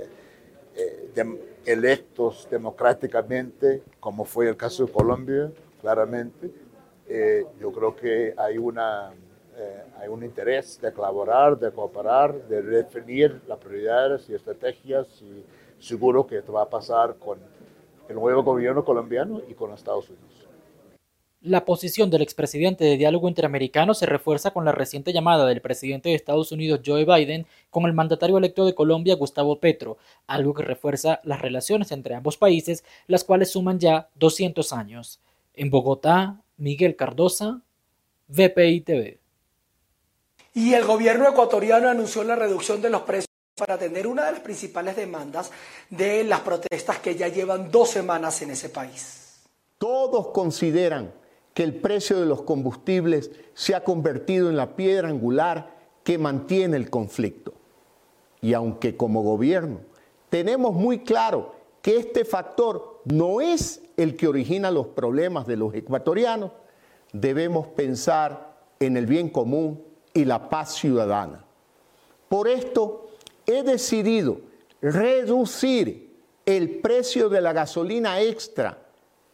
electos 1.65 2.49
democráticamente, 2.51 3.83
como 4.01 4.25
fue 4.25 4.49
el 4.49 4.57
caso 4.57 4.87
de 4.87 4.93
Colombia, 4.93 5.51
claramente, 5.81 6.51
eh, 7.09 7.45
yo 7.61 7.73
creo 7.73 7.95
que 7.95 8.35
hay, 8.37 8.59
una, 8.59 9.13
eh, 9.57 9.83
hay 9.99 10.09
un 10.09 10.25
interés 10.25 10.81
de 10.81 10.93
colaborar, 10.93 11.59
de 11.59 11.71
cooperar, 11.71 12.35
de 12.49 12.63
definir 12.63 13.41
las 13.47 13.59
prioridades 13.59 14.29
y 14.29 14.35
estrategias 14.35 15.21
y 15.23 15.45
seguro 15.79 16.27
que 16.27 16.39
esto 16.39 16.53
va 16.53 16.63
a 16.63 16.71
pasar 16.71 17.17
con 17.17 17.39
el 18.09 18.15
nuevo 18.15 18.43
gobierno 18.43 18.85
colombiano 18.85 19.41
y 19.49 19.55
con 19.55 19.73
Estados 19.73 20.09
Unidos. 20.09 20.42
La 21.45 21.65
posición 21.65 22.09
del 22.09 22.23
expresidente 22.23 22.85
de 22.85 22.97
Diálogo 22.97 23.27
Interamericano 23.27 23.95
se 23.95 24.07
refuerza 24.07 24.53
con 24.53 24.65
la 24.65 24.71
reciente 24.71 25.13
llamada 25.13 25.45
del 25.45 25.61
presidente 25.61 26.09
de 26.09 26.15
Estados 26.15 26.53
Unidos 26.53 26.83
Joe 26.87 27.05
Biden 27.05 27.49
con 27.69 27.85
el 27.87 27.93
mandatario 27.93 28.39
electo 28.39 28.65
de 28.65 28.77
Colombia 28.77 29.17
Gustavo 29.17 29.59
Petro, 29.59 29.99
algo 30.29 30.55
que 30.55 30.63
refuerza 30.63 31.21
las 31.25 31.43
relaciones 31.43 31.91
entre 31.91 32.15
ambos 32.15 32.37
países, 32.37 32.85
las 33.09 33.25
cuales 33.25 33.51
suman 33.51 33.81
ya 33.81 34.09
200 34.15 34.73
años. 34.73 35.19
En 35.55 35.69
Bogotá, 35.69 36.41
Miguel 36.59 36.95
Cardosa, 36.95 37.61
VPI 38.29 38.81
TV. 38.83 39.19
Y 40.55 40.75
el 40.75 40.85
gobierno 40.85 41.29
ecuatoriano 41.29 41.89
anunció 41.89 42.23
la 42.23 42.37
reducción 42.37 42.81
de 42.81 42.91
los 42.91 43.03
precios 43.03 43.27
para 43.57 43.75
atender 43.75 44.07
una 44.07 44.27
de 44.27 44.33
las 44.33 44.41
principales 44.43 44.95
demandas 44.95 45.51
de 45.91 46.23
las 46.23 46.39
protestas 46.43 47.01
que 47.01 47.17
ya 47.17 47.27
llevan 47.27 47.69
dos 47.73 47.91
semanas 47.91 48.41
en 48.43 48.53
ese 48.53 48.69
país. 48.69 49.41
Todos 49.79 50.29
consideran 50.29 51.22
que 51.55 51.63
el 51.63 51.75
precio 51.75 52.19
de 52.21 52.27
los 52.27 52.43
combustibles 52.43 53.31
se 53.55 53.75
ha 53.75 53.85
convertido 53.85 54.49
en 54.49 54.57
la 54.57 54.75
piedra 54.77 55.09
angular 55.09 55.77
que 56.03 56.19
mantiene 56.19 56.77
el 56.77 56.91
conflicto. 56.91 57.55
Y 58.41 58.55
aunque 58.55 58.97
como 58.97 59.23
gobierno 59.23 59.81
tenemos 60.31 60.75
muy 60.75 61.01
claro 61.01 61.55
que 61.83 61.97
este 61.97 62.25
factor 62.25 63.03
no 63.05 63.41
es 63.41 63.83
el 63.97 64.17
que 64.17 64.29
origina 64.29 64.71
los 64.71 64.87
problemas 64.87 65.47
de 65.47 65.57
los 65.57 65.75
ecuatorianos, 65.75 66.53
debemos 67.13 67.67
pensar 67.69 68.57
en 68.81 68.97
el 68.97 69.07
bien 69.07 69.29
común 69.29 69.83
y 70.15 70.25
la 70.25 70.49
paz 70.49 70.75
ciudadana. 70.75 71.45
Por 72.29 72.49
esto 72.49 73.11
he 73.47 73.63
decidido 73.63 74.41
reducir 74.81 76.17
el 76.47 76.81
precio 76.81 77.29
de 77.29 77.41
la 77.41 77.53
gasolina 77.53 78.21
extra 78.21 78.79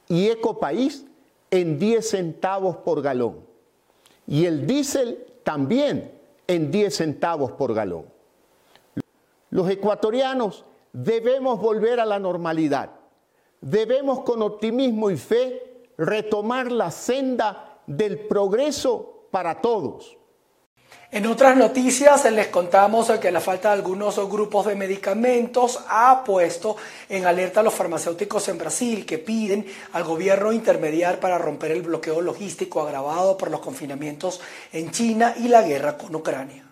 y 0.09 0.29
Ecopaís 0.29 1.05
en 1.51 1.79
10 1.79 2.09
centavos 2.09 2.77
por 2.77 3.03
galón. 3.03 3.47
Y 4.27 4.45
el 4.45 4.67
diésel 4.67 5.25
también 5.43 6.13
en 6.47 6.71
10 6.71 6.95
centavos 6.95 7.53
por 7.53 7.73
galón. 7.75 8.07
Los 9.51 9.71
ecuatorianos 9.71 10.65
debemos 10.93 11.61
volver 11.61 12.01
a 12.01 12.07
la 12.07 12.19
normalidad. 12.19 12.91
Debemos 13.61 14.21
con 14.21 14.43
optimismo 14.43 15.11
y 15.11 15.17
fe 15.17 15.87
retomar 15.97 16.71
la 16.71 16.91
senda 16.91 17.81
del 17.87 18.21
progreso 18.21 19.27
para 19.31 19.61
todos. 19.63 20.18
En 21.11 21.25
otras 21.25 21.57
noticias 21.57 22.31
les 22.31 22.49
contamos 22.49 23.11
que 23.13 23.33
la 23.33 23.41
falta 23.41 23.69
de 23.69 23.77
algunos 23.77 24.17
grupos 24.29 24.67
de 24.67 24.75
medicamentos 24.75 25.81
ha 25.89 26.23
puesto 26.23 26.77
en 27.09 27.25
alerta 27.25 27.61
a 27.61 27.63
los 27.63 27.73
farmacéuticos 27.73 28.47
en 28.49 28.59
Brasil 28.59 29.07
que 29.07 29.17
piden 29.17 29.65
al 29.95 30.05
gobierno 30.05 30.53
intermediar 30.53 31.19
para 31.19 31.39
romper 31.39 31.71
el 31.71 31.81
bloqueo 31.81 32.21
logístico 32.21 32.83
agravado 32.83 33.39
por 33.39 33.51
los 33.51 33.61
confinamientos 33.61 34.43
en 34.71 34.91
China 34.91 35.33
y 35.39 35.49
la 35.49 35.63
guerra 35.63 35.97
con 35.97 36.15
Ucrania. 36.15 36.67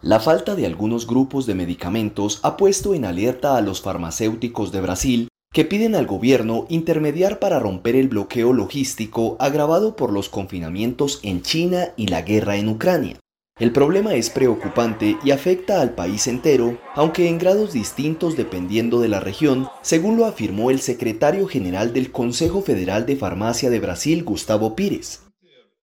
La 0.00 0.20
falta 0.20 0.54
de 0.54 0.64
algunos 0.64 1.08
grupos 1.08 1.44
de 1.46 1.56
medicamentos 1.56 2.38
ha 2.44 2.56
puesto 2.56 2.94
en 2.94 3.04
alerta 3.04 3.56
a 3.56 3.62
los 3.62 3.82
farmacéuticos 3.82 4.70
de 4.70 4.80
Brasil 4.80 5.28
que 5.52 5.64
piden 5.64 5.96
al 5.96 6.06
gobierno 6.06 6.66
intermediar 6.68 7.40
para 7.40 7.58
romper 7.58 7.96
el 7.96 8.06
bloqueo 8.06 8.52
logístico 8.52 9.36
agravado 9.40 9.96
por 9.96 10.12
los 10.12 10.28
confinamientos 10.28 11.18
en 11.24 11.42
China 11.42 11.88
y 11.96 12.06
la 12.06 12.22
guerra 12.22 12.58
en 12.58 12.68
Ucrania. 12.68 13.18
El 13.58 13.72
problema 13.72 14.14
es 14.16 14.28
preocupante 14.28 15.16
y 15.24 15.30
afecta 15.30 15.80
al 15.80 15.94
país 15.94 16.26
entero, 16.26 16.78
aunque 16.94 17.26
en 17.26 17.38
grados 17.38 17.72
distintos 17.72 18.36
dependiendo 18.36 19.00
de 19.00 19.08
la 19.08 19.18
región, 19.18 19.68
según 19.80 20.18
lo 20.18 20.26
afirmó 20.26 20.70
el 20.70 20.78
secretario 20.82 21.48
general 21.48 21.94
del 21.94 22.12
Consejo 22.12 22.60
Federal 22.60 23.06
de 23.06 23.16
Farmacia 23.16 23.70
de 23.70 23.80
Brasil, 23.80 24.24
Gustavo 24.24 24.76
Pires. 24.76 25.22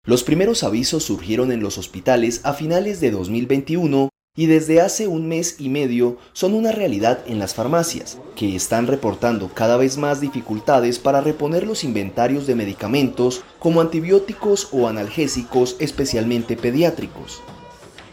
Los 0.04 0.24
primeros 0.24 0.64
avisos 0.64 1.04
surgieron 1.04 1.52
en 1.52 1.62
los 1.62 1.78
hospitales 1.78 2.42
a 2.44 2.54
finales 2.54 3.02
de 3.02 3.12
2021 3.12 4.10
y 4.36 4.48
desde 4.48 4.82
hace 4.82 5.08
un 5.08 5.28
mes 5.28 5.58
y 5.60 5.70
medio 5.70 6.18
son 6.34 6.56
una 6.56 6.72
realidad 6.72 7.20
en 7.28 7.38
las 7.38 7.54
farmacias, 7.54 8.18
que 8.36 8.56
están 8.56 8.88
reportando 8.88 9.48
cada 9.54 9.78
vez 9.78 9.96
más 9.96 10.22
dificultades 10.22 10.98
para 10.98 11.22
reponer 11.22 11.68
los 11.68 11.84
inventarios 11.84 12.48
de 12.48 12.56
medicamentos 12.56 13.44
como 13.60 13.80
antibióticos 13.80 14.70
o 14.72 14.88
analgésicos 14.88 15.76
especialmente 15.80 16.58
pediátricos. 16.58 17.44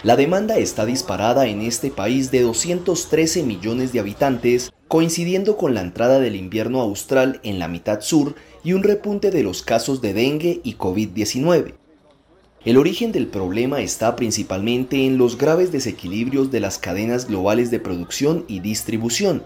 La 0.07 0.15
demanda 0.15 0.57
está 0.57 0.87
disparada 0.87 1.49
en 1.49 1.63
este 1.63 1.91
país 1.91 2.31
de 2.31 2.43
213 2.43 3.43
millones 3.43 3.93
de 3.93 3.99
habitantes, 3.99 4.73
coincidiendo 4.87 5.57
con 5.57 5.75
la 5.75 5.81
entrada 5.81 6.21
del 6.21 6.37
invierno 6.37 6.81
austral 6.81 7.41
en 7.43 7.59
la 7.59 7.67
mitad 7.67 8.01
sur 8.03 8.37
y 8.63 8.75
un 8.75 8.85
repunte 8.85 9.33
de 9.33 9.43
los 9.43 9.63
casos 9.63 10.01
de 10.01 10.15
dengue 10.15 10.61
y 10.63 10.77
COVID-19. 10.77 11.75
El 12.65 12.77
origen 12.77 13.11
del 13.11 13.27
problema 13.27 13.81
está 13.81 14.15
principalmente 14.15 15.07
en 15.07 15.19
los 15.19 15.39
graves 15.39 15.73
desequilibrios 15.73 16.53
de 16.53 16.61
las 16.61 16.79
cadenas 16.79 17.27
globales 17.27 17.73
de 17.73 17.81
producción 17.81 18.45
y 18.47 18.61
distribución. 18.61 19.43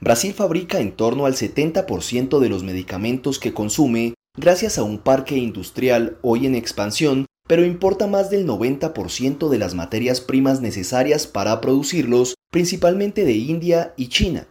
Brasil 0.00 0.32
fabrica 0.32 0.80
en 0.80 0.92
torno 0.92 1.26
al 1.26 1.34
70% 1.34 2.38
de 2.38 2.48
los 2.48 2.64
medicamentos 2.64 3.38
que 3.38 3.52
consume 3.52 4.14
gracias 4.38 4.78
a 4.78 4.84
un 4.84 5.00
parque 5.00 5.36
industrial 5.36 6.16
hoy 6.22 6.46
en 6.46 6.54
expansión, 6.54 7.26
pero 7.48 7.64
importa 7.64 8.06
más 8.06 8.30
del 8.30 8.46
90% 8.46 9.48
de 9.48 9.58
las 9.58 9.74
materias 9.74 10.20
primas 10.20 10.60
necesarias 10.60 11.26
para 11.26 11.60
producirlos, 11.60 12.36
principalmente 12.52 13.24
de 13.24 13.32
India 13.32 13.94
y 13.96 14.06
China. 14.06 14.46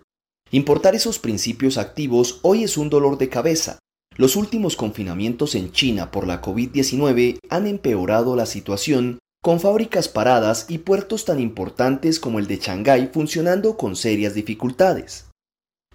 Importar 0.52 0.96
esos 0.96 1.20
principios 1.20 1.78
activos 1.78 2.40
hoy 2.42 2.66
es 2.66 2.78
un 2.78 2.90
dolor 2.90 3.18
de 3.18 3.30
cabeza, 3.30 3.80
los 4.18 4.36
últimos 4.36 4.76
confinamientos 4.76 5.54
en 5.54 5.72
China 5.72 6.10
por 6.10 6.26
la 6.26 6.42
COVID-19 6.42 7.38
han 7.52 7.68
empeorado 7.68 8.36
la 8.36 8.48
situación, 8.48 9.20
con 9.44 9.60
fábricas 9.60 10.10
paradas 10.10 10.66
y 10.70 10.80
puertos 10.80 11.24
tan 11.24 11.40
importantes 11.40 12.20
como 12.20 12.40
el 12.40 12.48
de 12.48 12.58
Shanghái 12.58 13.12
funcionando 13.14 13.78
con 13.78 13.96
serias 13.96 14.34
dificultades. 14.34 15.27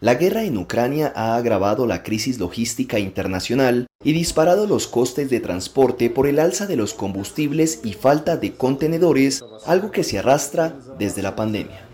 La 0.02 0.16
guerra 0.16 0.42
en 0.42 0.58
Ucrania 0.58 1.12
ha 1.14 1.36
agravado 1.36 1.86
la 1.86 2.02
crisis 2.02 2.40
logística 2.40 2.98
internacional 2.98 3.86
y 4.02 4.12
disparado 4.12 4.66
los 4.66 4.88
costes 4.88 5.30
de 5.30 5.38
transporte 5.38 6.10
por 6.10 6.26
el 6.26 6.40
alza 6.40 6.66
de 6.66 6.74
los 6.74 6.92
combustibles 6.92 7.78
y 7.84 7.92
falta 7.92 8.36
de 8.36 8.56
contenedores, 8.56 9.44
algo 9.64 9.92
que 9.92 10.02
se 10.02 10.18
arrastra 10.18 10.74
desde 10.98 11.22
la 11.22 11.36
pandemia. 11.36 11.86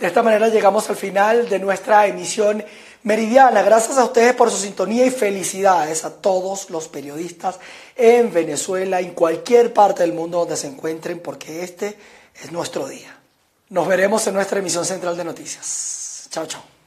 De 0.00 0.06
esta 0.08 0.24
manera 0.24 0.48
llegamos 0.48 0.90
al 0.90 0.96
final 0.96 1.48
de 1.48 1.60
nuestra 1.60 2.08
emisión 2.08 2.64
Meridiana, 3.04 3.62
gracias 3.62 3.96
a 3.96 4.04
ustedes 4.04 4.34
por 4.34 4.50
su 4.50 4.56
sintonía 4.56 5.06
y 5.06 5.10
felicidades 5.10 6.04
a 6.04 6.20
todos 6.20 6.70
los 6.70 6.88
periodistas 6.88 7.60
en 7.94 8.32
Venezuela, 8.32 8.98
en 8.98 9.12
cualquier 9.12 9.72
parte 9.72 10.02
del 10.02 10.12
mundo 10.12 10.40
donde 10.40 10.56
se 10.56 10.66
encuentren, 10.66 11.20
porque 11.20 11.62
este 11.62 11.96
es 12.42 12.50
nuestro 12.50 12.88
día. 12.88 13.19
Nos 13.70 13.86
veremos 13.86 14.26
en 14.26 14.34
nuestra 14.34 14.58
emisión 14.58 14.84
central 14.84 15.16
de 15.16 15.24
noticias. 15.24 16.26
Chao, 16.30 16.44
chao. 16.46 16.79